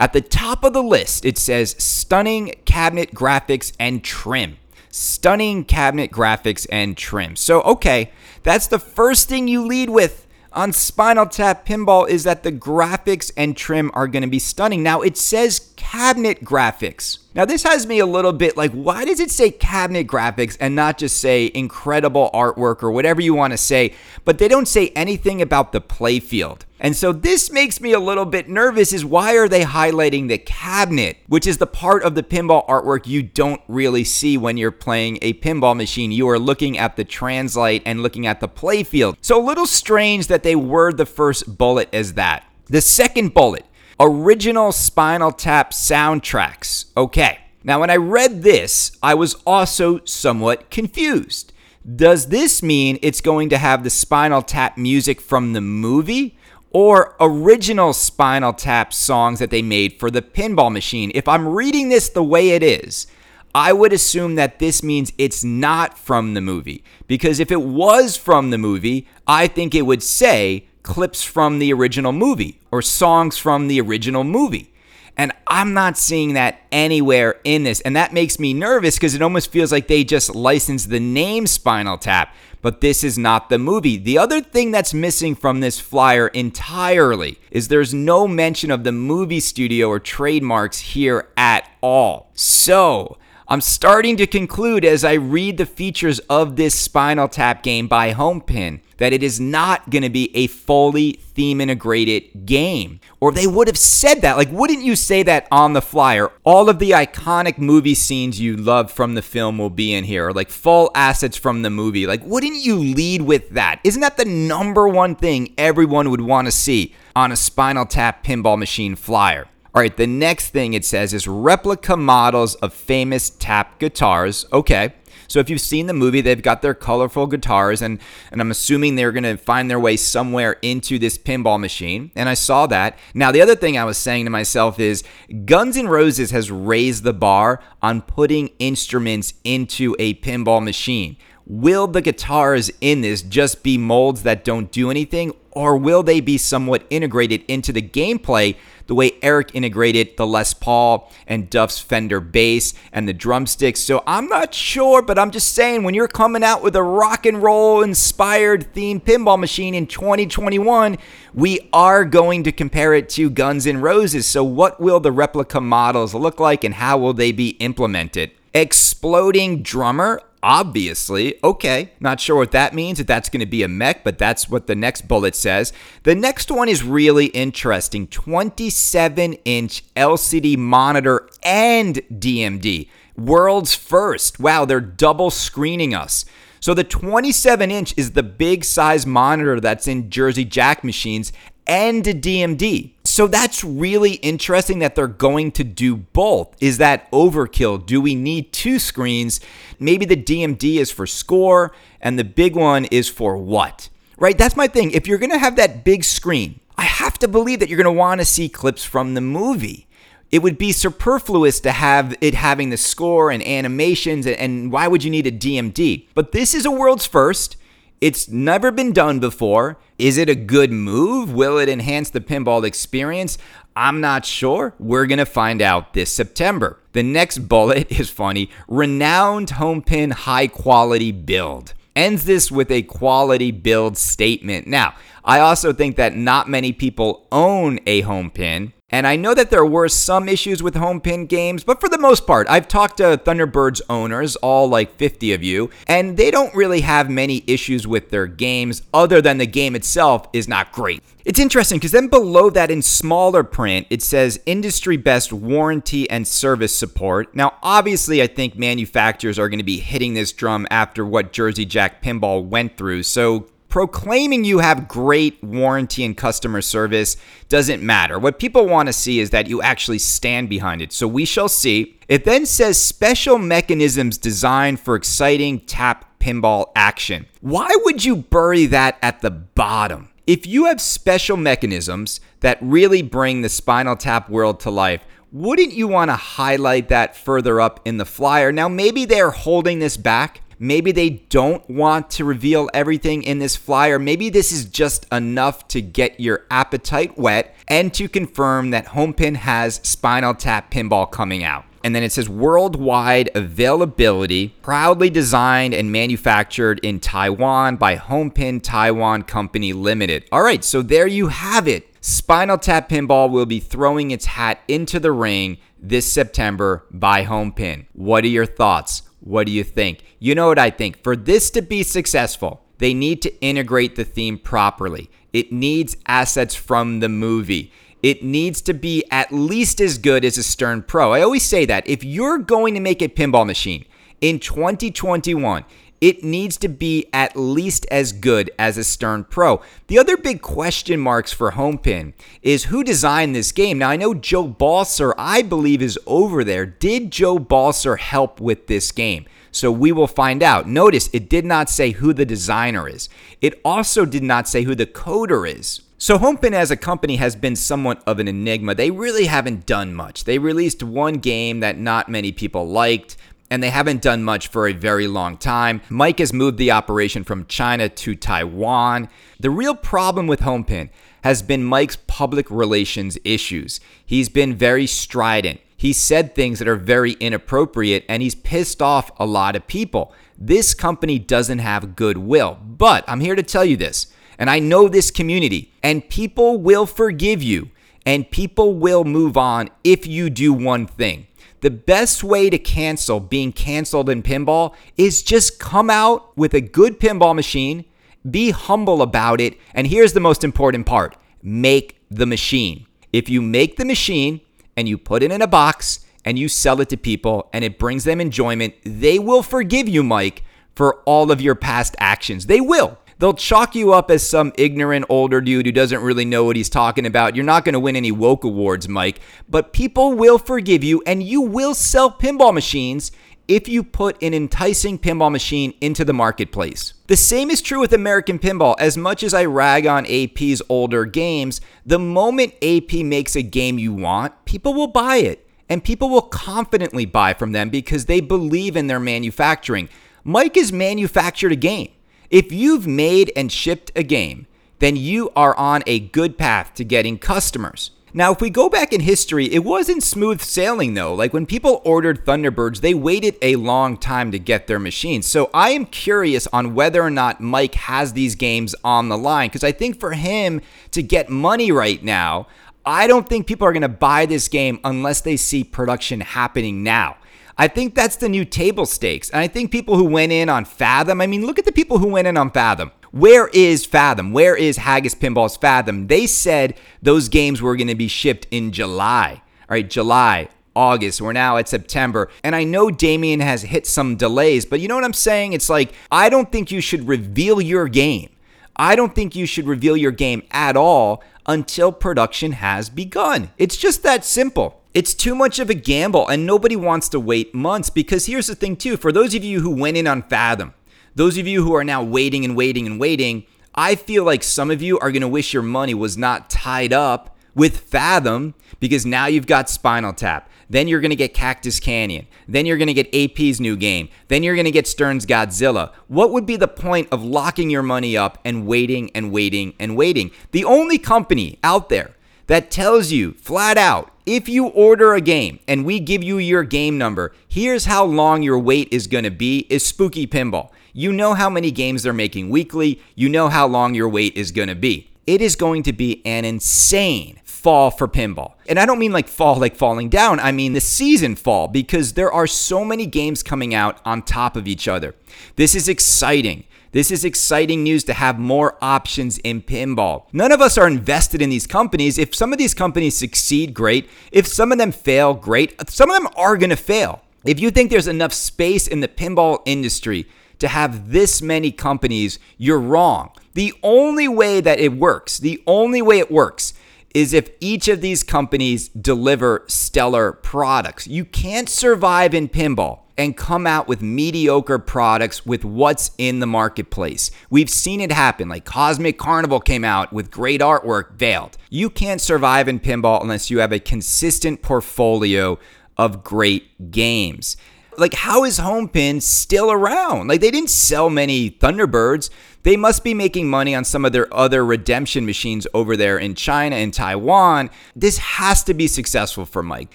At 0.00 0.12
the 0.12 0.20
top 0.20 0.62
of 0.62 0.72
the 0.74 0.82
list, 0.82 1.24
it 1.24 1.36
says 1.36 1.74
stunning 1.76 2.54
cabinet 2.64 3.10
graphics 3.12 3.72
and 3.80 4.04
trim. 4.04 4.58
Stunning 4.98 5.64
cabinet 5.64 6.10
graphics 6.10 6.66
and 6.72 6.96
trim. 6.96 7.36
So, 7.36 7.62
okay, 7.62 8.10
that's 8.42 8.66
the 8.66 8.80
first 8.80 9.28
thing 9.28 9.46
you 9.46 9.64
lead 9.64 9.90
with 9.90 10.26
on 10.52 10.72
Spinal 10.72 11.26
Tap 11.26 11.64
Pinball 11.64 12.08
is 12.08 12.24
that 12.24 12.42
the 12.42 12.50
graphics 12.50 13.30
and 13.36 13.56
trim 13.56 13.92
are 13.94 14.08
going 14.08 14.24
to 14.24 14.28
be 14.28 14.40
stunning. 14.40 14.82
Now, 14.82 15.02
it 15.02 15.16
says 15.16 15.72
cabinet 15.76 16.42
graphics. 16.42 17.18
Now, 17.34 17.44
this 17.44 17.62
has 17.62 17.86
me 17.86 17.98
a 17.98 18.06
little 18.06 18.32
bit 18.32 18.56
like, 18.56 18.72
why 18.72 19.04
does 19.04 19.20
it 19.20 19.30
say 19.30 19.50
cabinet 19.50 20.06
graphics 20.06 20.56
and 20.58 20.74
not 20.74 20.96
just 20.96 21.18
say 21.18 21.50
incredible 21.54 22.30
artwork 22.32 22.82
or 22.82 22.90
whatever 22.90 23.20
you 23.20 23.34
want 23.34 23.52
to 23.52 23.58
say? 23.58 23.94
But 24.24 24.38
they 24.38 24.48
don't 24.48 24.66
say 24.66 24.88
anything 24.96 25.42
about 25.42 25.72
the 25.72 25.80
playfield. 25.80 26.62
And 26.80 26.96
so 26.96 27.12
this 27.12 27.50
makes 27.50 27.80
me 27.80 27.92
a 27.92 28.00
little 28.00 28.24
bit 28.24 28.48
nervous 28.48 28.92
is 28.92 29.04
why 29.04 29.36
are 29.36 29.48
they 29.48 29.64
highlighting 29.64 30.28
the 30.28 30.38
cabinet, 30.38 31.18
which 31.26 31.46
is 31.46 31.58
the 31.58 31.66
part 31.66 32.02
of 32.02 32.14
the 32.14 32.22
pinball 32.22 32.66
artwork 32.66 33.06
you 33.06 33.22
don't 33.22 33.60
really 33.68 34.04
see 34.04 34.38
when 34.38 34.56
you're 34.56 34.70
playing 34.70 35.18
a 35.20 35.34
pinball 35.34 35.76
machine. 35.76 36.12
You 36.12 36.28
are 36.30 36.38
looking 36.38 36.78
at 36.78 36.96
the 36.96 37.04
translite 37.04 37.82
and 37.84 38.02
looking 38.02 38.26
at 38.26 38.40
the 38.40 38.48
playfield. 38.48 39.16
So 39.20 39.38
a 39.38 39.44
little 39.44 39.66
strange 39.66 40.28
that 40.28 40.44
they 40.44 40.56
word 40.56 40.96
the 40.96 41.06
first 41.06 41.58
bullet 41.58 41.88
as 41.92 42.14
that. 42.14 42.44
The 42.70 42.80
second 42.80 43.32
bullet, 43.32 43.64
original 44.00 44.72
Spinal 44.72 45.32
Tap 45.32 45.72
soundtracks. 45.72 46.86
Okay. 46.96 47.38
Now, 47.64 47.80
when 47.80 47.90
I 47.90 47.96
read 47.96 48.42
this, 48.42 48.92
I 49.02 49.14
was 49.14 49.34
also 49.46 50.04
somewhat 50.04 50.70
confused. 50.70 51.52
Does 51.96 52.28
this 52.28 52.62
mean 52.62 52.98
it's 53.02 53.20
going 53.20 53.48
to 53.50 53.58
have 53.58 53.82
the 53.82 53.90
Spinal 53.90 54.42
Tap 54.42 54.78
music 54.78 55.20
from 55.20 55.52
the 55.52 55.60
movie? 55.60 56.36
or 56.70 57.16
original 57.20 57.92
Spinal 57.92 58.52
Tap 58.52 58.92
songs 58.92 59.38
that 59.38 59.50
they 59.50 59.62
made 59.62 59.98
for 59.98 60.10
the 60.10 60.22
pinball 60.22 60.70
machine. 60.70 61.10
If 61.14 61.26
I'm 61.26 61.48
reading 61.48 61.88
this 61.88 62.08
the 62.08 62.22
way 62.22 62.50
it 62.50 62.62
is, 62.62 63.06
I 63.54 63.72
would 63.72 63.92
assume 63.92 64.34
that 64.34 64.58
this 64.58 64.82
means 64.82 65.12
it's 65.16 65.42
not 65.42 65.98
from 65.98 66.34
the 66.34 66.40
movie. 66.40 66.84
Because 67.06 67.40
if 67.40 67.50
it 67.50 67.62
was 67.62 68.16
from 68.16 68.50
the 68.50 68.58
movie, 68.58 69.08
I 69.26 69.46
think 69.46 69.74
it 69.74 69.86
would 69.86 70.02
say 70.02 70.67
clips 70.88 71.22
from 71.22 71.58
the 71.58 71.72
original 71.72 72.12
movie 72.12 72.58
or 72.72 72.82
songs 72.82 73.36
from 73.36 73.68
the 73.68 73.80
original 73.80 74.24
movie. 74.24 74.72
And 75.16 75.32
I'm 75.46 75.74
not 75.74 75.98
seeing 75.98 76.32
that 76.32 76.60
anywhere 76.72 77.40
in 77.44 77.64
this. 77.64 77.80
And 77.82 77.94
that 77.94 78.12
makes 78.12 78.38
me 78.38 78.54
nervous 78.54 78.96
because 78.96 79.14
it 79.14 79.22
almost 79.22 79.52
feels 79.52 79.70
like 79.70 79.86
they 79.86 80.02
just 80.02 80.34
licensed 80.34 80.88
the 80.88 81.00
name 81.00 81.46
Spinal 81.46 81.98
Tap 81.98 82.34
but 82.60 82.80
this 82.80 83.04
is 83.04 83.16
not 83.16 83.48
the 83.48 83.58
movie. 83.58 83.96
The 83.96 84.18
other 84.18 84.40
thing 84.40 84.70
that's 84.70 84.92
missing 84.92 85.34
from 85.34 85.60
this 85.60 85.78
flyer 85.78 86.28
entirely 86.28 87.38
is 87.50 87.68
there's 87.68 87.94
no 87.94 88.26
mention 88.26 88.70
of 88.70 88.84
the 88.84 88.92
movie 88.92 89.40
studio 89.40 89.88
or 89.88 90.00
trademarks 90.00 90.78
here 90.78 91.28
at 91.36 91.70
all. 91.80 92.30
So, 92.34 93.16
I'm 93.50 93.62
starting 93.62 94.18
to 94.18 94.26
conclude 94.26 94.84
as 94.84 95.04
I 95.04 95.14
read 95.14 95.56
the 95.56 95.64
features 95.64 96.18
of 96.28 96.56
this 96.56 96.78
Spinal 96.78 97.28
Tap 97.28 97.62
game 97.62 97.88
by 97.88 98.12
Homepin 98.12 98.80
that 98.98 99.14
it 99.14 99.22
is 99.22 99.40
not 99.40 99.88
going 99.88 100.02
to 100.02 100.10
be 100.10 100.30
a 100.36 100.48
fully 100.48 101.12
theme 101.12 101.58
integrated 101.62 102.44
game. 102.44 103.00
Or 103.20 103.32
they 103.32 103.46
would 103.46 103.66
have 103.66 103.78
said 103.78 104.20
that. 104.20 104.36
Like, 104.36 104.52
wouldn't 104.52 104.82
you 104.82 104.94
say 104.94 105.22
that 105.22 105.48
on 105.50 105.72
the 105.72 105.80
flyer? 105.80 106.30
All 106.44 106.68
of 106.68 106.78
the 106.78 106.90
iconic 106.90 107.56
movie 107.56 107.94
scenes 107.94 108.38
you 108.38 108.54
love 108.54 108.92
from 108.92 109.14
the 109.14 109.22
film 109.22 109.56
will 109.56 109.70
be 109.70 109.94
in 109.94 110.04
here, 110.04 110.26
or 110.26 110.34
like 110.34 110.50
full 110.50 110.90
assets 110.94 111.38
from 111.38 111.62
the 111.62 111.70
movie. 111.70 112.06
Like, 112.06 112.22
wouldn't 112.24 112.62
you 112.62 112.76
lead 112.76 113.22
with 113.22 113.48
that? 113.50 113.80
Isn't 113.82 114.02
that 114.02 114.18
the 114.18 114.26
number 114.26 114.86
one 114.86 115.14
thing 115.14 115.54
everyone 115.56 116.10
would 116.10 116.20
want 116.20 116.48
to 116.48 116.52
see 116.52 116.94
on 117.16 117.32
a 117.32 117.36
Spinal 117.36 117.86
Tap 117.86 118.22
pinball 118.22 118.58
machine 118.58 118.94
flyer? 118.94 119.48
All 119.74 119.82
right, 119.82 119.96
the 119.96 120.06
next 120.06 120.50
thing 120.50 120.74
it 120.74 120.84
says 120.84 121.12
is 121.12 121.28
replica 121.28 121.96
models 121.96 122.54
of 122.56 122.72
famous 122.72 123.30
tap 123.30 123.78
guitars. 123.78 124.46
Okay. 124.52 124.94
So 125.28 125.40
if 125.40 125.50
you've 125.50 125.60
seen 125.60 125.86
the 125.86 125.92
movie, 125.92 126.22
they've 126.22 126.40
got 126.40 126.62
their 126.62 126.72
colorful 126.72 127.26
guitars, 127.26 127.82
and, 127.82 128.00
and 128.32 128.40
I'm 128.40 128.50
assuming 128.50 128.94
they're 128.94 129.12
going 129.12 129.24
to 129.24 129.36
find 129.36 129.70
their 129.70 129.78
way 129.78 129.96
somewhere 129.96 130.56
into 130.62 130.98
this 130.98 131.18
pinball 131.18 131.60
machine. 131.60 132.10
And 132.16 132.30
I 132.30 132.34
saw 132.34 132.66
that. 132.68 132.98
Now, 133.12 133.30
the 133.30 133.42
other 133.42 133.54
thing 133.54 133.76
I 133.76 133.84
was 133.84 133.98
saying 133.98 134.24
to 134.24 134.30
myself 134.30 134.80
is 134.80 135.04
Guns 135.44 135.76
N' 135.76 135.86
Roses 135.86 136.30
has 136.30 136.50
raised 136.50 137.04
the 137.04 137.12
bar 137.12 137.60
on 137.82 138.00
putting 138.00 138.48
instruments 138.58 139.34
into 139.44 139.94
a 139.98 140.14
pinball 140.14 140.64
machine. 140.64 141.18
Will 141.44 141.86
the 141.86 142.02
guitars 142.02 142.70
in 142.80 143.02
this 143.02 143.22
just 143.22 143.62
be 143.62 143.76
molds 143.76 144.22
that 144.22 144.44
don't 144.44 144.72
do 144.72 144.90
anything, 144.90 145.32
or 145.50 145.76
will 145.76 146.02
they 146.02 146.20
be 146.20 146.38
somewhat 146.38 146.86
integrated 146.88 147.42
into 147.48 147.72
the 147.72 147.82
gameplay 147.82 148.56
the 148.88 148.94
way 148.94 149.12
Eric 149.22 149.50
integrated 149.54 150.16
the 150.16 150.26
Les 150.26 150.52
Paul 150.52 151.10
and 151.26 151.48
Duff's 151.48 151.78
Fender 151.78 152.18
bass 152.20 152.74
and 152.92 153.06
the 153.06 153.12
drumsticks. 153.12 153.80
So 153.80 154.02
I'm 154.06 154.28
not 154.28 154.52
sure, 154.52 155.02
but 155.02 155.18
I'm 155.18 155.30
just 155.30 155.52
saying 155.52 155.84
when 155.84 155.94
you're 155.94 156.08
coming 156.08 156.42
out 156.42 156.62
with 156.62 156.74
a 156.74 156.82
rock 156.82 157.24
and 157.24 157.40
roll 157.42 157.82
inspired 157.82 158.72
themed 158.74 159.02
pinball 159.02 159.38
machine 159.38 159.74
in 159.74 159.86
2021, 159.86 160.96
we 161.34 161.68
are 161.72 162.04
going 162.04 162.42
to 162.44 162.50
compare 162.50 162.94
it 162.94 163.08
to 163.10 163.30
Guns 163.30 163.66
N' 163.66 163.80
Roses. 163.80 164.26
So 164.26 164.42
what 164.42 164.80
will 164.80 165.00
the 165.00 165.12
replica 165.12 165.60
models 165.60 166.14
look 166.14 166.40
like 166.40 166.64
and 166.64 166.74
how 166.74 166.98
will 166.98 167.12
they 167.12 167.30
be 167.30 167.50
implemented? 167.60 168.32
Exploding 168.54 169.62
drummer, 169.62 170.22
obviously. 170.42 171.38
Okay, 171.42 171.92
not 172.00 172.20
sure 172.20 172.36
what 172.36 172.52
that 172.52 172.74
means, 172.74 173.00
if 173.00 173.06
that's 173.06 173.28
going 173.28 173.40
to 173.40 173.46
be 173.46 173.62
a 173.62 173.68
mech, 173.68 174.04
but 174.04 174.18
that's 174.18 174.48
what 174.48 174.66
the 174.66 174.74
next 174.74 175.08
bullet 175.08 175.34
says. 175.34 175.72
The 176.02 176.14
next 176.14 176.50
one 176.50 176.68
is 176.68 176.82
really 176.82 177.26
interesting 177.26 178.06
27 178.06 179.34
inch 179.44 179.84
LCD 179.94 180.56
monitor 180.56 181.28
and 181.42 181.96
DMD. 182.12 182.88
World's 183.16 183.74
first. 183.74 184.38
Wow, 184.38 184.64
they're 184.64 184.80
double 184.80 185.30
screening 185.30 185.94
us. 185.94 186.24
So 186.60 186.74
the 186.74 186.84
27 186.84 187.70
inch 187.70 187.94
is 187.96 188.12
the 188.12 188.22
big 188.22 188.64
size 188.64 189.06
monitor 189.06 189.60
that's 189.60 189.86
in 189.86 190.10
Jersey 190.10 190.44
Jack 190.44 190.82
machines 190.82 191.32
and 191.68 192.06
a 192.06 192.14
DMD. 192.14 192.92
So 193.04 193.26
that's 193.26 193.62
really 193.62 194.14
interesting 194.14 194.78
that 194.78 194.94
they're 194.94 195.06
going 195.06 195.52
to 195.52 195.64
do 195.64 195.96
both. 195.96 196.56
Is 196.60 196.78
that 196.78 197.10
overkill? 197.12 197.84
Do 197.84 198.00
we 198.00 198.14
need 198.14 198.52
two 198.52 198.78
screens? 198.78 199.40
Maybe 199.78 200.06
the 200.06 200.16
DMD 200.16 200.76
is 200.76 200.90
for 200.90 201.06
score 201.06 201.72
and 202.00 202.18
the 202.18 202.24
big 202.24 202.56
one 202.56 202.86
is 202.86 203.08
for 203.08 203.36
what? 203.36 203.88
Right? 204.16 204.36
That's 204.36 204.56
my 204.56 204.66
thing. 204.66 204.90
If 204.92 205.06
you're 205.06 205.18
going 205.18 205.30
to 205.30 205.38
have 205.38 205.56
that 205.56 205.84
big 205.84 206.04
screen, 206.04 206.60
I 206.76 206.84
have 206.84 207.18
to 207.18 207.28
believe 207.28 207.60
that 207.60 207.68
you're 207.68 207.82
going 207.82 207.94
to 207.94 207.98
want 207.98 208.20
to 208.20 208.24
see 208.24 208.48
clips 208.48 208.84
from 208.84 209.14
the 209.14 209.20
movie. 209.20 209.86
It 210.30 210.42
would 210.42 210.58
be 210.58 210.72
superfluous 210.72 211.58
to 211.60 211.72
have 211.72 212.14
it 212.20 212.34
having 212.34 212.70
the 212.70 212.76
score 212.76 213.30
and 213.30 213.42
animations, 213.46 214.26
and 214.26 214.70
why 214.70 214.86
would 214.86 215.02
you 215.02 215.10
need 215.10 215.26
a 215.26 215.32
DMD? 215.32 216.06
But 216.14 216.32
this 216.32 216.54
is 216.54 216.66
a 216.66 216.70
world's 216.70 217.06
first. 217.06 217.56
It's 218.00 218.28
never 218.28 218.70
been 218.70 218.92
done 218.92 219.18
before. 219.18 219.76
Is 219.98 220.18
it 220.18 220.28
a 220.28 220.36
good 220.36 220.70
move? 220.70 221.32
Will 221.32 221.58
it 221.58 221.68
enhance 221.68 222.10
the 222.10 222.20
pinball 222.20 222.64
experience? 222.64 223.38
I'm 223.74 224.00
not 224.00 224.24
sure. 224.24 224.74
We're 224.78 225.06
going 225.06 225.18
to 225.18 225.26
find 225.26 225.60
out 225.60 225.94
this 225.94 226.12
September. 226.12 226.78
The 226.92 227.02
next 227.02 227.38
bullet 227.48 227.90
is 228.00 228.08
funny 228.08 228.50
renowned 228.68 229.48
Homepin 229.48 230.12
high 230.12 230.46
quality 230.46 231.10
build. 231.10 231.74
Ends 231.96 232.24
this 232.24 232.52
with 232.52 232.70
a 232.70 232.82
quality 232.82 233.50
build 233.50 233.98
statement. 233.98 234.68
Now, 234.68 234.94
I 235.24 235.40
also 235.40 235.72
think 235.72 235.96
that 235.96 236.14
not 236.14 236.48
many 236.48 236.72
people 236.72 237.26
own 237.32 237.80
a 237.86 238.02
home 238.02 238.30
pin. 238.30 238.72
And 238.90 239.06
I 239.06 239.16
know 239.16 239.34
that 239.34 239.50
there 239.50 239.66
were 239.66 239.88
some 239.88 240.30
issues 240.30 240.62
with 240.62 240.74
Homepin 240.74 241.28
games, 241.28 241.62
but 241.62 241.78
for 241.78 241.90
the 241.90 241.98
most 241.98 242.26
part, 242.26 242.48
I've 242.48 242.68
talked 242.68 242.96
to 242.96 243.18
Thunderbird's 243.18 243.82
owners, 243.90 244.34
all 244.36 244.66
like 244.66 244.96
50 244.96 245.34
of 245.34 245.42
you, 245.42 245.68
and 245.86 246.16
they 246.16 246.30
don't 246.30 246.54
really 246.54 246.80
have 246.80 247.10
many 247.10 247.44
issues 247.46 247.86
with 247.86 248.08
their 248.08 248.26
games 248.26 248.82
other 248.94 249.20
than 249.20 249.36
the 249.36 249.46
game 249.46 249.76
itself 249.76 250.26
is 250.32 250.48
not 250.48 250.72
great. 250.72 251.02
It's 251.26 251.38
interesting 251.38 251.76
because 251.76 251.92
then 251.92 252.08
below 252.08 252.48
that 252.48 252.70
in 252.70 252.80
smaller 252.80 253.44
print, 253.44 253.86
it 253.90 254.00
says 254.00 254.40
industry 254.46 254.96
best 254.96 255.34
warranty 255.34 256.08
and 256.08 256.26
service 256.26 256.74
support. 256.74 257.36
Now, 257.36 257.58
obviously, 257.62 258.22
I 258.22 258.26
think 258.26 258.56
manufacturers 258.56 259.38
are 259.38 259.50
going 259.50 259.58
to 259.58 259.64
be 259.64 259.80
hitting 259.80 260.14
this 260.14 260.32
drum 260.32 260.66
after 260.70 261.04
what 261.04 261.34
Jersey 261.34 261.66
Jack 261.66 262.02
Pinball 262.02 262.46
went 262.46 262.78
through. 262.78 263.02
So 263.02 263.48
proclaiming 263.68 264.44
you 264.44 264.58
have 264.58 264.88
great 264.88 265.42
warranty 265.42 266.04
and 266.04 266.16
customer 266.16 266.62
service 266.62 267.16
doesn't 267.48 267.82
matter. 267.82 268.18
What 268.18 268.38
people 268.38 268.66
want 268.66 268.86
to 268.88 268.92
see 268.92 269.20
is 269.20 269.30
that 269.30 269.48
you 269.48 269.60
actually 269.62 269.98
stand 269.98 270.48
behind 270.48 270.82
it. 270.82 270.92
So 270.92 271.06
we 271.06 271.24
shall 271.24 271.48
see. 271.48 271.98
It 272.08 272.24
then 272.24 272.46
says 272.46 272.82
special 272.82 273.38
mechanisms 273.38 274.18
designed 274.18 274.80
for 274.80 274.94
exciting 274.96 275.60
tap 275.60 276.18
pinball 276.18 276.66
action. 276.74 277.26
Why 277.40 277.68
would 277.84 278.04
you 278.04 278.16
bury 278.16 278.66
that 278.66 278.98
at 279.02 279.20
the 279.20 279.30
bottom? 279.30 280.10
If 280.26 280.46
you 280.46 280.66
have 280.66 280.80
special 280.80 281.36
mechanisms 281.36 282.20
that 282.40 282.58
really 282.60 283.00
bring 283.00 283.40
the 283.40 283.48
Spinal 283.48 283.96
Tap 283.96 284.28
world 284.28 284.60
to 284.60 284.70
life, 284.70 285.02
wouldn't 285.32 285.72
you 285.72 285.88
want 285.88 286.10
to 286.10 286.16
highlight 286.16 286.88
that 286.88 287.16
further 287.16 287.60
up 287.60 287.80
in 287.84 287.98
the 287.98 288.04
flyer? 288.04 288.52
Now, 288.52 288.68
maybe 288.68 289.04
they're 289.04 289.30
holding 289.30 289.78
this 289.78 289.96
back 289.96 290.42
Maybe 290.58 290.92
they 290.92 291.10
don't 291.10 291.68
want 291.70 292.10
to 292.12 292.24
reveal 292.24 292.68
everything 292.74 293.22
in 293.22 293.38
this 293.38 293.56
flyer. 293.56 293.98
Maybe 293.98 294.28
this 294.28 294.50
is 294.50 294.64
just 294.64 295.06
enough 295.12 295.68
to 295.68 295.80
get 295.80 296.18
your 296.18 296.46
appetite 296.50 297.16
wet 297.16 297.54
and 297.68 297.94
to 297.94 298.08
confirm 298.08 298.70
that 298.70 298.86
Homepin 298.86 299.36
has 299.36 299.80
Spinal 299.84 300.34
Tap 300.34 300.70
Pinball 300.70 301.10
coming 301.10 301.44
out. 301.44 301.64
And 301.84 301.94
then 301.94 302.02
it 302.02 302.10
says 302.10 302.28
worldwide 302.28 303.30
availability, 303.36 304.48
proudly 304.62 305.10
designed 305.10 305.74
and 305.74 305.92
manufactured 305.92 306.80
in 306.82 306.98
Taiwan 306.98 307.76
by 307.76 307.96
Homepin 307.96 308.62
Taiwan 308.62 309.22
Company 309.22 309.72
Limited. 309.72 310.24
All 310.32 310.42
right, 310.42 310.64
so 310.64 310.82
there 310.82 311.06
you 311.06 311.28
have 311.28 311.68
it. 311.68 311.86
Spinal 312.00 312.58
Tap 312.58 312.88
Pinball 312.88 313.30
will 313.30 313.46
be 313.46 313.60
throwing 313.60 314.10
its 314.10 314.26
hat 314.26 314.60
into 314.66 314.98
the 314.98 315.12
ring 315.12 315.58
this 315.80 316.10
September 316.10 316.84
by 316.90 317.24
Homepin. 317.24 317.86
What 317.92 318.24
are 318.24 318.28
your 318.28 318.46
thoughts? 318.46 319.02
What 319.28 319.46
do 319.46 319.52
you 319.52 319.62
think? 319.62 320.04
You 320.18 320.34
know 320.34 320.48
what 320.48 320.58
I 320.58 320.70
think. 320.70 321.02
For 321.02 321.14
this 321.14 321.50
to 321.50 321.60
be 321.60 321.82
successful, 321.82 322.64
they 322.78 322.94
need 322.94 323.20
to 323.20 323.40
integrate 323.42 323.94
the 323.94 324.04
theme 324.04 324.38
properly. 324.38 325.10
It 325.34 325.52
needs 325.52 325.98
assets 326.06 326.54
from 326.54 327.00
the 327.00 327.10
movie. 327.10 327.70
It 328.02 328.24
needs 328.24 328.62
to 328.62 328.72
be 328.72 329.04
at 329.10 329.30
least 329.30 329.82
as 329.82 329.98
good 329.98 330.24
as 330.24 330.38
a 330.38 330.42
Stern 330.42 330.82
Pro. 330.82 331.12
I 331.12 331.20
always 331.20 331.42
say 331.42 331.66
that. 331.66 331.86
If 331.86 332.02
you're 332.02 332.38
going 332.38 332.72
to 332.72 332.80
make 332.80 333.02
a 333.02 333.08
pinball 333.08 333.46
machine 333.46 333.84
in 334.22 334.38
2021, 334.38 335.62
it 336.00 336.22
needs 336.22 336.56
to 336.58 336.68
be 336.68 337.08
at 337.12 337.36
least 337.36 337.86
as 337.90 338.12
good 338.12 338.50
as 338.58 338.76
a 338.76 338.84
Stern 338.84 339.24
Pro. 339.24 339.60
The 339.88 339.98
other 339.98 340.16
big 340.16 340.42
question 340.42 341.00
marks 341.00 341.32
for 341.32 341.52
Homepin 341.52 342.12
is 342.42 342.64
who 342.64 342.84
designed 342.84 343.34
this 343.34 343.52
game. 343.52 343.78
Now, 343.78 343.90
I 343.90 343.96
know 343.96 344.14
Joe 344.14 344.46
Balcer, 344.46 345.14
I 345.18 345.42
believe, 345.42 345.82
is 345.82 345.98
over 346.06 346.44
there. 346.44 346.66
Did 346.66 347.10
Joe 347.10 347.38
Balcer 347.38 347.96
help 347.96 348.40
with 348.40 348.66
this 348.66 348.92
game? 348.92 349.26
So 349.50 349.72
we 349.72 349.92
will 349.92 350.06
find 350.06 350.42
out. 350.42 350.68
Notice 350.68 351.08
it 351.12 351.28
did 351.28 351.44
not 351.44 351.70
say 351.70 351.92
who 351.92 352.12
the 352.12 352.26
designer 352.26 352.88
is, 352.88 353.08
it 353.40 353.60
also 353.64 354.04
did 354.04 354.22
not 354.22 354.48
say 354.48 354.62
who 354.62 354.74
the 354.74 354.86
coder 354.86 355.48
is. 355.50 355.80
So 356.00 356.16
Homepin 356.16 356.52
as 356.52 356.70
a 356.70 356.76
company 356.76 357.16
has 357.16 357.34
been 357.34 357.56
somewhat 357.56 358.04
of 358.06 358.20
an 358.20 358.28
enigma. 358.28 358.76
They 358.76 358.92
really 358.92 359.26
haven't 359.26 359.66
done 359.66 359.94
much. 359.94 360.24
They 360.24 360.38
released 360.38 360.80
one 360.80 361.14
game 361.14 361.58
that 361.58 361.76
not 361.76 362.08
many 362.08 362.30
people 362.30 362.68
liked 362.68 363.16
and 363.50 363.62
they 363.62 363.70
haven't 363.70 364.02
done 364.02 364.24
much 364.24 364.48
for 364.48 364.68
a 364.68 364.72
very 364.72 365.08
long 365.08 365.36
time. 365.36 365.80
Mike 365.88 366.18
has 366.18 366.32
moved 366.32 366.58
the 366.58 366.70
operation 366.70 367.24
from 367.24 367.46
China 367.46 367.88
to 367.88 368.14
Taiwan. 368.14 369.08
The 369.40 369.50
real 369.50 369.74
problem 369.74 370.26
with 370.26 370.40
Homepin 370.40 370.90
has 371.24 371.42
been 371.42 371.64
Mike's 371.64 371.96
public 372.06 372.50
relations 372.50 373.18
issues. 373.24 373.80
He's 374.04 374.28
been 374.28 374.54
very 374.54 374.86
strident. 374.86 375.60
He 375.76 375.92
said 375.92 376.34
things 376.34 376.58
that 376.58 376.68
are 376.68 376.76
very 376.76 377.12
inappropriate 377.12 378.04
and 378.08 378.22
he's 378.22 378.34
pissed 378.34 378.82
off 378.82 379.10
a 379.18 379.26
lot 379.26 379.56
of 379.56 379.66
people. 379.66 380.12
This 380.36 380.74
company 380.74 381.18
doesn't 381.18 381.60
have 381.60 381.96
goodwill. 381.96 382.58
But 382.62 383.04
I'm 383.06 383.20
here 383.20 383.36
to 383.36 383.42
tell 383.42 383.64
you 383.64 383.76
this, 383.76 384.08
and 384.38 384.50
I 384.50 384.58
know 384.58 384.88
this 384.88 385.10
community, 385.10 385.72
and 385.82 386.08
people 386.08 386.58
will 386.58 386.86
forgive 386.86 387.42
you 387.42 387.70
and 388.08 388.30
people 388.30 388.72
will 388.72 389.04
move 389.04 389.36
on 389.36 389.68
if 389.84 390.06
you 390.06 390.30
do 390.30 390.50
one 390.50 390.86
thing. 390.86 391.26
The 391.60 391.70
best 391.70 392.22
way 392.22 392.50
to 392.50 392.58
cancel 392.58 393.18
being 393.18 393.52
canceled 393.52 394.08
in 394.08 394.22
pinball 394.22 394.74
is 394.96 395.22
just 395.22 395.58
come 395.58 395.90
out 395.90 396.36
with 396.36 396.54
a 396.54 396.60
good 396.60 397.00
pinball 397.00 397.34
machine, 397.34 397.84
be 398.28 398.50
humble 398.50 399.02
about 399.02 399.40
it, 399.40 399.58
and 399.74 399.86
here's 399.86 400.12
the 400.12 400.20
most 400.20 400.44
important 400.44 400.86
part 400.86 401.16
make 401.42 402.00
the 402.10 402.26
machine. 402.26 402.86
If 403.12 403.28
you 403.28 403.40
make 403.40 403.76
the 403.76 403.84
machine 403.84 404.40
and 404.76 404.88
you 404.88 404.98
put 404.98 405.22
it 405.22 405.32
in 405.32 405.42
a 405.42 405.46
box 405.46 406.04
and 406.24 406.38
you 406.38 406.48
sell 406.48 406.80
it 406.80 406.88
to 406.90 406.96
people 406.96 407.48
and 407.52 407.64
it 407.64 407.78
brings 407.78 408.04
them 408.04 408.20
enjoyment, 408.20 408.74
they 408.84 409.18
will 409.18 409.42
forgive 409.42 409.88
you, 409.88 410.02
Mike, 410.02 410.42
for 410.74 410.96
all 411.06 411.32
of 411.32 411.40
your 411.40 411.54
past 411.54 411.96
actions. 411.98 412.46
They 412.46 412.60
will. 412.60 412.98
They'll 413.18 413.34
chalk 413.34 413.74
you 413.74 413.92
up 413.92 414.10
as 414.12 414.28
some 414.28 414.52
ignorant 414.56 415.06
older 415.08 415.40
dude 415.40 415.66
who 415.66 415.72
doesn't 415.72 416.02
really 416.02 416.24
know 416.24 416.44
what 416.44 416.54
he's 416.54 416.68
talking 416.68 417.04
about. 417.04 417.34
You're 417.34 417.44
not 417.44 417.64
going 417.64 417.72
to 417.72 417.80
win 417.80 417.96
any 417.96 418.12
woke 418.12 418.44
awards, 418.44 418.88
Mike, 418.88 419.20
but 419.48 419.72
people 419.72 420.12
will 420.12 420.38
forgive 420.38 420.84
you 420.84 421.02
and 421.04 421.22
you 421.22 421.40
will 421.40 421.74
sell 421.74 422.12
pinball 422.12 422.54
machines 422.54 423.10
if 423.48 423.66
you 423.66 423.82
put 423.82 424.22
an 424.22 424.34
enticing 424.34 424.98
pinball 424.98 425.32
machine 425.32 425.74
into 425.80 426.04
the 426.04 426.12
marketplace. 426.12 426.94
The 427.08 427.16
same 427.16 427.50
is 427.50 427.62
true 427.62 427.80
with 427.80 427.94
American 427.94 428.38
Pinball. 428.38 428.76
As 428.78 428.96
much 428.98 429.22
as 429.22 429.32
I 429.32 429.46
rag 429.46 429.86
on 429.86 430.06
AP's 430.06 430.60
older 430.68 431.06
games, 431.06 431.62
the 431.84 431.98
moment 431.98 432.54
AP 432.62 432.92
makes 432.92 433.34
a 433.34 433.42
game 433.42 433.78
you 433.78 433.94
want, 433.94 434.44
people 434.44 434.74
will 434.74 434.88
buy 434.88 435.16
it. 435.16 435.44
And 435.70 435.82
people 435.82 436.08
will 436.08 436.22
confidently 436.22 437.04
buy 437.04 437.34
from 437.34 437.52
them 437.52 437.68
because 437.68 438.04
they 438.04 438.20
believe 438.20 438.76
in 438.76 438.86
their 438.86 439.00
manufacturing. 439.00 439.88
Mike 440.24 440.56
has 440.56 440.72
manufactured 440.72 441.52
a 441.52 441.56
game. 441.56 441.90
If 442.30 442.52
you've 442.52 442.86
made 442.86 443.32
and 443.34 443.50
shipped 443.50 443.90
a 443.96 444.02
game, 444.02 444.46
then 444.80 444.96
you 444.96 445.30
are 445.34 445.56
on 445.56 445.82
a 445.86 445.98
good 445.98 446.36
path 446.36 446.74
to 446.74 446.84
getting 446.84 447.18
customers. 447.18 447.90
Now, 448.12 448.32
if 448.32 448.40
we 448.40 448.50
go 448.50 448.68
back 448.68 448.92
in 448.92 449.00
history, 449.00 449.46
it 449.46 449.64
wasn't 449.64 450.02
smooth 450.02 450.40
sailing 450.40 450.94
though. 450.94 451.14
Like 451.14 451.32
when 451.32 451.46
people 451.46 451.80
ordered 451.84 452.24
Thunderbirds, 452.24 452.80
they 452.80 452.94
waited 452.94 453.36
a 453.42 453.56
long 453.56 453.96
time 453.96 454.30
to 454.32 454.38
get 454.38 454.66
their 454.66 454.78
machines. 454.78 455.26
So 455.26 455.50
I 455.54 455.70
am 455.70 455.86
curious 455.86 456.46
on 456.48 456.74
whether 456.74 457.02
or 457.02 457.10
not 457.10 457.40
Mike 457.40 457.74
has 457.74 458.12
these 458.12 458.34
games 458.34 458.74
on 458.82 459.08
the 459.08 459.18
line 459.18 459.48
because 459.48 459.64
I 459.64 459.72
think 459.72 460.00
for 460.00 460.12
him 460.12 460.60
to 460.90 461.02
get 461.02 461.30
money 461.30 461.70
right 461.70 462.02
now, 462.02 462.46
I 462.84 463.06
don't 463.06 463.28
think 463.28 463.46
people 463.46 463.66
are 463.66 463.72
going 463.72 463.82
to 463.82 463.88
buy 463.88 464.26
this 464.26 464.48
game 464.48 464.80
unless 464.84 465.20
they 465.20 465.36
see 465.36 465.62
production 465.62 466.20
happening 466.20 466.82
now. 466.82 467.16
I 467.60 467.66
think 467.66 467.96
that's 467.96 468.16
the 468.16 468.28
new 468.28 468.44
table 468.44 468.86
stakes. 468.86 469.30
And 469.30 469.40
I 469.40 469.48
think 469.48 469.72
people 469.72 469.96
who 469.96 470.04
went 470.04 470.30
in 470.30 470.48
on 470.48 470.64
Fathom, 470.64 471.20
I 471.20 471.26
mean, 471.26 471.44
look 471.44 471.58
at 471.58 471.64
the 471.64 471.72
people 471.72 471.98
who 471.98 472.06
went 472.06 472.28
in 472.28 472.36
on 472.36 472.52
Fathom. 472.52 472.92
Where 473.10 473.48
is 473.48 473.84
Fathom? 473.84 474.32
Where 474.32 474.54
is 474.54 474.76
Haggis 474.76 475.14
Pinball's 475.14 475.56
Fathom? 475.56 476.06
They 476.06 476.26
said 476.26 476.78
those 477.02 477.28
games 477.28 477.60
were 477.60 477.74
going 477.74 477.88
to 477.88 477.96
be 477.96 478.06
shipped 478.06 478.46
in 478.52 478.70
July. 478.70 479.42
All 479.62 479.74
right, 479.74 479.90
July, 479.90 480.48
August. 480.76 481.20
We're 481.20 481.32
now 481.32 481.56
at 481.56 481.68
September. 481.68 482.30
And 482.44 482.54
I 482.54 482.62
know 482.62 482.90
Damien 482.90 483.40
has 483.40 483.62
hit 483.62 483.86
some 483.86 484.14
delays, 484.14 484.64
but 484.64 484.78
you 484.78 484.86
know 484.86 484.94
what 484.94 485.04
I'm 485.04 485.12
saying? 485.12 485.52
It's 485.52 485.68
like, 485.68 485.92
I 486.12 486.28
don't 486.28 486.52
think 486.52 486.70
you 486.70 486.80
should 486.80 487.08
reveal 487.08 487.60
your 487.60 487.88
game. 487.88 488.30
I 488.76 488.94
don't 488.94 489.14
think 489.14 489.34
you 489.34 489.46
should 489.46 489.66
reveal 489.66 489.96
your 489.96 490.12
game 490.12 490.44
at 490.52 490.76
all 490.76 491.24
until 491.46 491.90
production 491.90 492.52
has 492.52 492.88
begun. 492.88 493.50
It's 493.58 493.76
just 493.76 494.04
that 494.04 494.24
simple. 494.24 494.77
It's 494.94 495.12
too 495.14 495.34
much 495.34 495.58
of 495.58 495.68
a 495.68 495.74
gamble, 495.74 496.26
and 496.28 496.46
nobody 496.46 496.74
wants 496.74 497.08
to 497.10 497.20
wait 497.20 497.54
months 497.54 497.90
because 497.90 498.26
here's 498.26 498.46
the 498.46 498.54
thing, 498.54 498.76
too. 498.76 498.96
For 498.96 499.12
those 499.12 499.34
of 499.34 499.44
you 499.44 499.60
who 499.60 499.70
went 499.70 499.96
in 499.96 500.06
on 500.06 500.22
Fathom, 500.22 500.72
those 501.14 501.36
of 501.36 501.46
you 501.46 501.62
who 501.62 501.74
are 501.74 501.84
now 501.84 502.02
waiting 502.02 502.44
and 502.44 502.56
waiting 502.56 502.86
and 502.86 502.98
waiting, 502.98 503.44
I 503.74 503.96
feel 503.96 504.24
like 504.24 504.42
some 504.42 504.70
of 504.70 504.80
you 504.80 504.98
are 504.98 505.12
going 505.12 505.22
to 505.22 505.28
wish 505.28 505.52
your 505.52 505.62
money 505.62 505.92
was 505.92 506.16
not 506.16 506.48
tied 506.48 506.92
up 506.92 507.36
with 507.54 507.80
Fathom 507.80 508.54
because 508.80 509.04
now 509.04 509.26
you've 509.26 509.46
got 509.46 509.68
Spinal 509.68 510.12
Tap. 510.14 510.48
Then 510.70 510.88
you're 510.88 511.00
going 511.00 511.10
to 511.10 511.16
get 511.16 511.34
Cactus 511.34 511.80
Canyon. 511.80 512.26
Then 512.46 512.66
you're 512.66 512.76
going 512.76 512.92
to 512.92 512.94
get 512.94 513.14
AP's 513.14 513.60
new 513.60 513.76
game. 513.76 514.08
Then 514.28 514.42
you're 514.42 514.54
going 514.54 514.64
to 514.64 514.70
get 514.70 514.86
Stern's 514.86 515.26
Godzilla. 515.26 515.92
What 516.08 516.30
would 516.30 516.46
be 516.46 516.56
the 516.56 516.68
point 516.68 517.08
of 517.10 517.22
locking 517.22 517.70
your 517.70 517.82
money 517.82 518.16
up 518.16 518.38
and 518.44 518.66
waiting 518.66 519.10
and 519.14 519.32
waiting 519.32 519.74
and 519.78 519.96
waiting? 519.96 520.30
The 520.52 520.64
only 520.64 520.98
company 520.98 521.58
out 521.62 521.88
there 521.88 522.14
that 522.48 522.70
tells 522.70 523.12
you 523.12 523.32
flat 523.34 523.78
out 523.78 524.10
if 524.26 524.46
you 524.46 524.66
order 524.66 525.14
a 525.14 525.22
game 525.22 525.58
and 525.66 525.86
we 525.86 526.00
give 526.00 526.22
you 526.22 526.36
your 526.36 526.62
game 526.62 526.98
number, 526.98 527.32
here's 527.48 527.86
how 527.86 528.04
long 528.04 528.42
your 528.42 528.58
wait 528.58 528.88
is 528.90 529.06
going 529.06 529.24
to 529.24 529.30
be 529.30 529.66
is 529.70 529.86
Spooky 529.86 530.26
Pinball. 530.26 530.70
You 530.92 531.12
know 531.12 531.32
how 531.32 531.48
many 531.48 531.70
games 531.70 532.02
they're 532.02 532.12
making 532.12 532.50
weekly, 532.50 533.00
you 533.14 533.28
know 533.28 533.48
how 533.48 533.66
long 533.66 533.94
your 533.94 534.08
wait 534.08 534.36
is 534.36 534.50
going 534.50 534.68
to 534.68 534.74
be. 534.74 535.10
It 535.26 535.40
is 535.40 535.56
going 535.56 535.82
to 535.84 535.92
be 535.92 536.20
an 536.26 536.44
insane 536.44 537.40
fall 537.44 537.90
for 537.90 538.06
pinball. 538.06 538.54
And 538.68 538.78
I 538.78 538.86
don't 538.86 538.98
mean 538.98 539.12
like 539.12 539.28
fall 539.28 539.56
like 539.56 539.76
falling 539.76 540.08
down, 540.08 540.38
I 540.40 540.52
mean 540.52 540.72
the 540.74 540.80
season 540.80 541.36
fall 541.36 541.68
because 541.68 542.14
there 542.14 542.32
are 542.32 542.46
so 542.46 542.84
many 542.84 543.06
games 543.06 543.42
coming 543.42 543.74
out 543.74 544.00
on 544.04 544.22
top 544.22 544.56
of 544.56 544.68
each 544.68 544.88
other. 544.88 545.14
This 545.56 545.74
is 545.74 545.88
exciting. 545.88 546.64
This 546.92 547.10
is 547.10 547.24
exciting 547.24 547.82
news 547.82 548.02
to 548.04 548.14
have 548.14 548.38
more 548.38 548.78
options 548.80 549.36
in 549.38 549.60
pinball. 549.60 550.24
None 550.32 550.52
of 550.52 550.62
us 550.62 550.78
are 550.78 550.86
invested 550.86 551.42
in 551.42 551.50
these 551.50 551.66
companies. 551.66 552.16
If 552.16 552.34
some 552.34 552.50
of 552.50 552.58
these 552.58 552.72
companies 552.72 553.16
succeed, 553.16 553.74
great. 553.74 554.08
If 554.32 554.46
some 554.46 554.72
of 554.72 554.78
them 554.78 554.92
fail, 554.92 555.34
great. 555.34 555.74
Some 555.90 556.10
of 556.10 556.16
them 556.16 556.32
are 556.34 556.56
going 556.56 556.70
to 556.70 556.76
fail. 556.76 557.22
If 557.44 557.60
you 557.60 557.70
think 557.70 557.90
there's 557.90 558.08
enough 558.08 558.32
space 558.32 558.86
in 558.86 559.00
the 559.00 559.08
pinball 559.08 559.60
industry 559.66 560.26
to 560.60 560.68
have 560.68 561.12
this 561.12 561.42
many 561.42 561.70
companies, 561.70 562.38
you're 562.56 562.80
wrong. 562.80 563.32
The 563.52 563.74
only 563.82 564.26
way 564.26 564.60
that 564.62 564.80
it 564.80 564.94
works, 564.94 565.38
the 565.38 565.62
only 565.66 566.00
way 566.00 566.18
it 566.18 566.30
works 566.30 566.72
is 567.14 567.32
if 567.32 567.50
each 567.60 567.88
of 567.88 568.00
these 568.00 568.22
companies 568.22 568.88
deliver 568.88 569.64
stellar 569.66 570.32
products. 570.32 571.06
You 571.06 571.24
can't 571.24 571.68
survive 571.68 572.34
in 572.34 572.48
pinball 572.48 573.00
and 573.18 573.36
come 573.36 573.66
out 573.66 573.88
with 573.88 574.00
mediocre 574.00 574.78
products 574.78 575.44
with 575.44 575.64
what's 575.64 576.12
in 576.16 576.38
the 576.38 576.46
marketplace. 576.46 577.32
We've 577.50 577.68
seen 577.68 578.00
it 578.00 578.12
happen. 578.12 578.48
Like 578.48 578.64
Cosmic 578.64 579.18
Carnival 579.18 579.60
came 579.60 579.84
out 579.84 580.12
with 580.12 580.30
great 580.30 580.60
artwork 580.60 581.12
veiled. 581.14 581.58
You 581.68 581.90
can't 581.90 582.20
survive 582.20 582.68
in 582.68 582.78
pinball 582.78 583.20
unless 583.20 583.50
you 583.50 583.58
have 583.58 583.72
a 583.72 583.80
consistent 583.80 584.62
portfolio 584.62 585.58
of 585.96 586.22
great 586.22 586.92
games. 586.92 587.56
Like 587.98 588.14
how 588.14 588.44
is 588.44 588.58
Homepin 588.58 589.20
still 589.20 589.70
around? 589.70 590.28
Like 590.28 590.40
they 590.40 590.50
didn't 590.50 590.70
sell 590.70 591.10
many 591.10 591.50
Thunderbirds. 591.50 592.30
They 592.62 592.76
must 592.76 593.04
be 593.04 593.14
making 593.14 593.48
money 593.48 593.74
on 593.74 593.84
some 593.84 594.04
of 594.04 594.12
their 594.12 594.32
other 594.34 594.64
redemption 594.64 595.24
machines 595.24 595.66
over 595.72 595.96
there 595.96 596.18
in 596.18 596.34
China 596.34 596.76
and 596.76 596.92
Taiwan. 596.92 597.70
This 597.94 598.18
has 598.18 598.62
to 598.64 598.74
be 598.74 598.86
successful 598.86 599.46
for 599.46 599.62
Mike. 599.62 599.94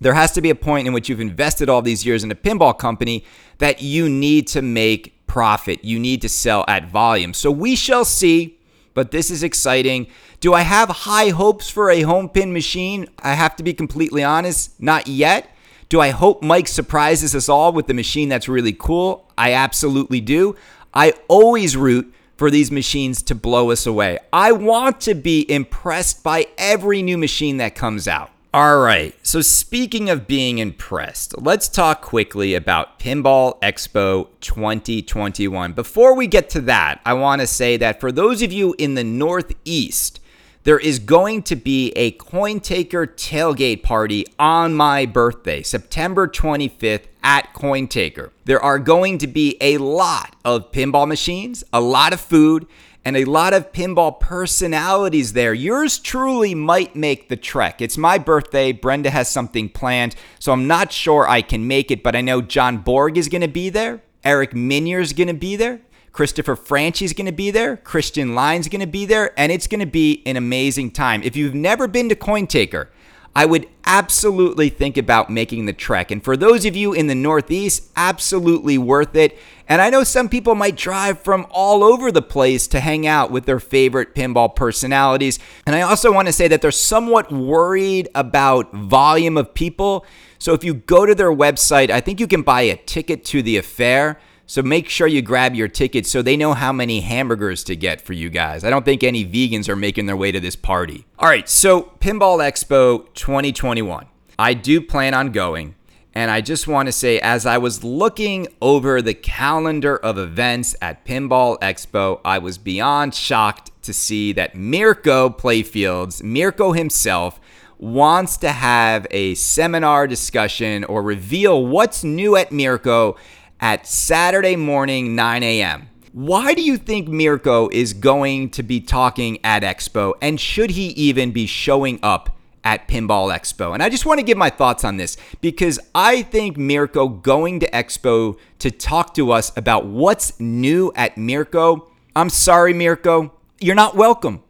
There 0.00 0.14
has 0.14 0.32
to 0.32 0.40
be 0.40 0.50
a 0.50 0.54
point 0.54 0.86
in 0.86 0.92
which 0.92 1.08
you've 1.08 1.20
invested 1.20 1.68
all 1.68 1.82
these 1.82 2.04
years 2.04 2.22
in 2.22 2.30
a 2.30 2.34
pinball 2.34 2.78
company 2.78 3.24
that 3.58 3.82
you 3.82 4.08
need 4.08 4.46
to 4.48 4.62
make 4.62 5.26
profit. 5.26 5.84
You 5.84 5.98
need 5.98 6.22
to 6.22 6.28
sell 6.28 6.64
at 6.68 6.88
volume. 6.90 7.34
So 7.34 7.50
we 7.50 7.76
shall 7.76 8.04
see, 8.04 8.58
but 8.94 9.10
this 9.10 9.30
is 9.30 9.42
exciting. 9.42 10.06
Do 10.40 10.54
I 10.54 10.62
have 10.62 10.88
high 10.88 11.30
hopes 11.30 11.70
for 11.70 11.90
a 11.90 12.02
Homepin 12.02 12.52
machine? 12.52 13.08
I 13.20 13.34
have 13.34 13.56
to 13.56 13.62
be 13.62 13.72
completely 13.72 14.22
honest, 14.22 14.80
not 14.80 15.06
yet. 15.06 15.50
Do 15.90 16.00
I 16.00 16.10
hope 16.10 16.40
Mike 16.40 16.68
surprises 16.68 17.34
us 17.34 17.48
all 17.48 17.72
with 17.72 17.88
the 17.88 17.94
machine 17.94 18.28
that's 18.28 18.48
really 18.48 18.72
cool? 18.72 19.28
I 19.36 19.54
absolutely 19.54 20.20
do. 20.20 20.54
I 20.94 21.14
always 21.26 21.76
root 21.76 22.14
for 22.36 22.48
these 22.48 22.70
machines 22.70 23.24
to 23.24 23.34
blow 23.34 23.72
us 23.72 23.86
away. 23.86 24.20
I 24.32 24.52
want 24.52 25.00
to 25.00 25.14
be 25.14 25.50
impressed 25.50 26.22
by 26.22 26.46
every 26.56 27.02
new 27.02 27.18
machine 27.18 27.56
that 27.56 27.74
comes 27.74 28.06
out. 28.06 28.30
All 28.54 28.78
right, 28.78 29.16
so 29.26 29.40
speaking 29.40 30.08
of 30.08 30.28
being 30.28 30.58
impressed, 30.58 31.36
let's 31.42 31.66
talk 31.66 32.02
quickly 32.02 32.54
about 32.54 33.00
Pinball 33.00 33.60
Expo 33.60 34.28
2021. 34.42 35.72
Before 35.72 36.14
we 36.14 36.28
get 36.28 36.48
to 36.50 36.60
that, 36.60 37.00
I 37.04 37.14
want 37.14 37.40
to 37.40 37.48
say 37.48 37.76
that 37.78 37.98
for 37.98 38.12
those 38.12 38.42
of 38.42 38.52
you 38.52 38.76
in 38.78 38.94
the 38.94 39.02
Northeast, 39.02 40.20
there 40.62 40.78
is 40.78 40.98
going 40.98 41.42
to 41.44 41.56
be 41.56 41.90
a 41.92 42.10
coin 42.12 42.60
taker 42.60 43.06
tailgate 43.06 43.82
party 43.82 44.26
on 44.38 44.74
my 44.74 45.06
birthday, 45.06 45.62
September 45.62 46.28
25th 46.28 47.04
at 47.22 47.52
Coin 47.54 47.88
Taker. 47.88 48.30
There 48.44 48.62
are 48.62 48.78
going 48.78 49.18
to 49.18 49.26
be 49.26 49.56
a 49.60 49.78
lot 49.78 50.36
of 50.44 50.70
pinball 50.70 51.08
machines, 51.08 51.64
a 51.72 51.80
lot 51.80 52.12
of 52.12 52.20
food, 52.20 52.66
and 53.06 53.16
a 53.16 53.24
lot 53.24 53.54
of 53.54 53.72
pinball 53.72 54.20
personalities 54.20 55.32
there. 55.32 55.54
Yours 55.54 55.98
truly 55.98 56.54
might 56.54 56.94
make 56.94 57.30
the 57.30 57.36
trek. 57.36 57.80
It's 57.80 57.96
my 57.96 58.18
birthday. 58.18 58.72
Brenda 58.72 59.08
has 59.08 59.30
something 59.30 59.70
planned, 59.70 60.14
so 60.38 60.52
I'm 60.52 60.66
not 60.66 60.92
sure 60.92 61.26
I 61.26 61.40
can 61.40 61.66
make 61.66 61.90
it, 61.90 62.02
but 62.02 62.14
I 62.14 62.20
know 62.20 62.42
John 62.42 62.78
Borg 62.78 63.16
is 63.16 63.28
going 63.28 63.40
to 63.40 63.48
be 63.48 63.70
there. 63.70 64.02
Eric 64.22 64.54
Meunier 64.54 65.00
is 65.00 65.14
going 65.14 65.28
to 65.28 65.34
be 65.34 65.56
there. 65.56 65.80
Christopher 66.12 66.56
Franchi's 66.56 67.12
going 67.12 67.26
to 67.26 67.32
be 67.32 67.50
there. 67.50 67.76
Christian 67.76 68.34
Line's 68.34 68.68
going 68.68 68.80
to 68.80 68.86
be 68.86 69.06
there. 69.06 69.32
And 69.38 69.52
it's 69.52 69.66
going 69.66 69.80
to 69.80 69.86
be 69.86 70.22
an 70.26 70.36
amazing 70.36 70.90
time. 70.90 71.22
If 71.22 71.36
you've 71.36 71.54
never 71.54 71.86
been 71.86 72.08
to 72.08 72.14
CoinTaker, 72.14 72.88
I 73.34 73.46
would 73.46 73.68
absolutely 73.86 74.70
think 74.70 74.96
about 74.96 75.30
making 75.30 75.66
the 75.66 75.72
trek. 75.72 76.10
And 76.10 76.22
for 76.22 76.36
those 76.36 76.64
of 76.64 76.74
you 76.74 76.92
in 76.92 77.06
the 77.06 77.14
Northeast, 77.14 77.88
absolutely 77.94 78.76
worth 78.76 79.14
it. 79.14 79.38
And 79.68 79.80
I 79.80 79.88
know 79.88 80.02
some 80.02 80.28
people 80.28 80.56
might 80.56 80.76
drive 80.76 81.20
from 81.20 81.46
all 81.50 81.84
over 81.84 82.10
the 82.10 82.22
place 82.22 82.66
to 82.68 82.80
hang 82.80 83.06
out 83.06 83.30
with 83.30 83.46
their 83.46 83.60
favorite 83.60 84.16
pinball 84.16 84.54
personalities. 84.54 85.38
And 85.64 85.76
I 85.76 85.82
also 85.82 86.12
want 86.12 86.26
to 86.26 86.32
say 86.32 86.48
that 86.48 86.60
they're 86.60 86.72
somewhat 86.72 87.30
worried 87.30 88.08
about 88.16 88.72
volume 88.74 89.36
of 89.36 89.54
people. 89.54 90.04
So 90.40 90.52
if 90.52 90.64
you 90.64 90.74
go 90.74 91.06
to 91.06 91.14
their 91.14 91.32
website, 91.32 91.90
I 91.90 92.00
think 92.00 92.18
you 92.18 92.26
can 92.26 92.42
buy 92.42 92.62
a 92.62 92.76
ticket 92.76 93.24
to 93.26 93.42
the 93.42 93.56
affair. 93.56 94.18
So 94.50 94.64
make 94.64 94.88
sure 94.88 95.06
you 95.06 95.22
grab 95.22 95.54
your 95.54 95.68
ticket 95.68 96.06
so 96.06 96.22
they 96.22 96.36
know 96.36 96.54
how 96.54 96.72
many 96.72 97.02
hamburgers 97.02 97.62
to 97.62 97.76
get 97.76 98.00
for 98.00 98.14
you 98.14 98.28
guys. 98.28 98.64
I 98.64 98.70
don't 98.70 98.84
think 98.84 99.04
any 99.04 99.24
vegans 99.24 99.68
are 99.68 99.76
making 99.76 100.06
their 100.06 100.16
way 100.16 100.32
to 100.32 100.40
this 100.40 100.56
party. 100.56 101.06
All 101.20 101.28
right, 101.28 101.48
so 101.48 101.82
Pinball 102.00 102.40
Expo 102.40 103.06
2021. 103.14 104.06
I 104.40 104.54
do 104.54 104.80
plan 104.80 105.14
on 105.14 105.30
going. 105.30 105.76
And 106.16 106.32
I 106.32 106.40
just 106.40 106.66
want 106.66 106.86
to 106.86 106.92
say, 106.92 107.20
as 107.20 107.46
I 107.46 107.58
was 107.58 107.84
looking 107.84 108.48
over 108.60 109.00
the 109.00 109.14
calendar 109.14 109.96
of 109.96 110.18
events 110.18 110.74
at 110.82 111.04
Pinball 111.04 111.56
Expo, 111.60 112.20
I 112.24 112.38
was 112.38 112.58
beyond 112.58 113.14
shocked 113.14 113.70
to 113.82 113.92
see 113.92 114.32
that 114.32 114.56
Mirco 114.56 115.30
Playfields, 115.30 116.24
Mirco 116.24 116.72
himself, 116.72 117.40
wants 117.78 118.36
to 118.38 118.50
have 118.50 119.06
a 119.12 119.36
seminar 119.36 120.08
discussion 120.08 120.82
or 120.82 121.02
reveal 121.02 121.64
what's 121.64 122.02
new 122.02 122.34
at 122.34 122.50
Mirco 122.50 123.16
at 123.60 123.86
Saturday 123.86 124.56
morning, 124.56 125.14
9 125.14 125.42
a.m. 125.42 125.88
Why 126.12 126.54
do 126.54 126.62
you 126.62 126.76
think 126.76 127.08
Mirco 127.08 127.68
is 127.72 127.92
going 127.92 128.50
to 128.50 128.62
be 128.62 128.80
talking 128.80 129.38
at 129.44 129.62
Expo, 129.62 130.14
and 130.20 130.40
should 130.40 130.70
he 130.70 130.88
even 130.88 131.30
be 131.30 131.46
showing 131.46 132.00
up 132.02 132.36
at 132.64 132.88
Pinball 132.88 133.32
Expo? 133.32 133.74
And 133.74 133.82
I 133.82 133.88
just 133.88 134.06
want 134.06 134.18
to 134.18 134.24
give 134.24 134.38
my 134.38 134.50
thoughts 134.50 134.82
on 134.82 134.96
this 134.96 135.16
because 135.40 135.78
I 135.94 136.22
think 136.22 136.56
Mirco 136.56 137.08
going 137.08 137.60
to 137.60 137.70
Expo 137.70 138.38
to 138.58 138.70
talk 138.70 139.14
to 139.14 139.30
us 139.30 139.52
about 139.56 139.86
what's 139.86 140.40
new 140.40 140.90
at 140.96 141.16
Mirco. 141.16 141.88
I'm 142.16 142.30
sorry, 142.30 142.72
Mirco, 142.72 143.32
you're 143.60 143.76
not 143.76 143.94
welcome. 143.94 144.42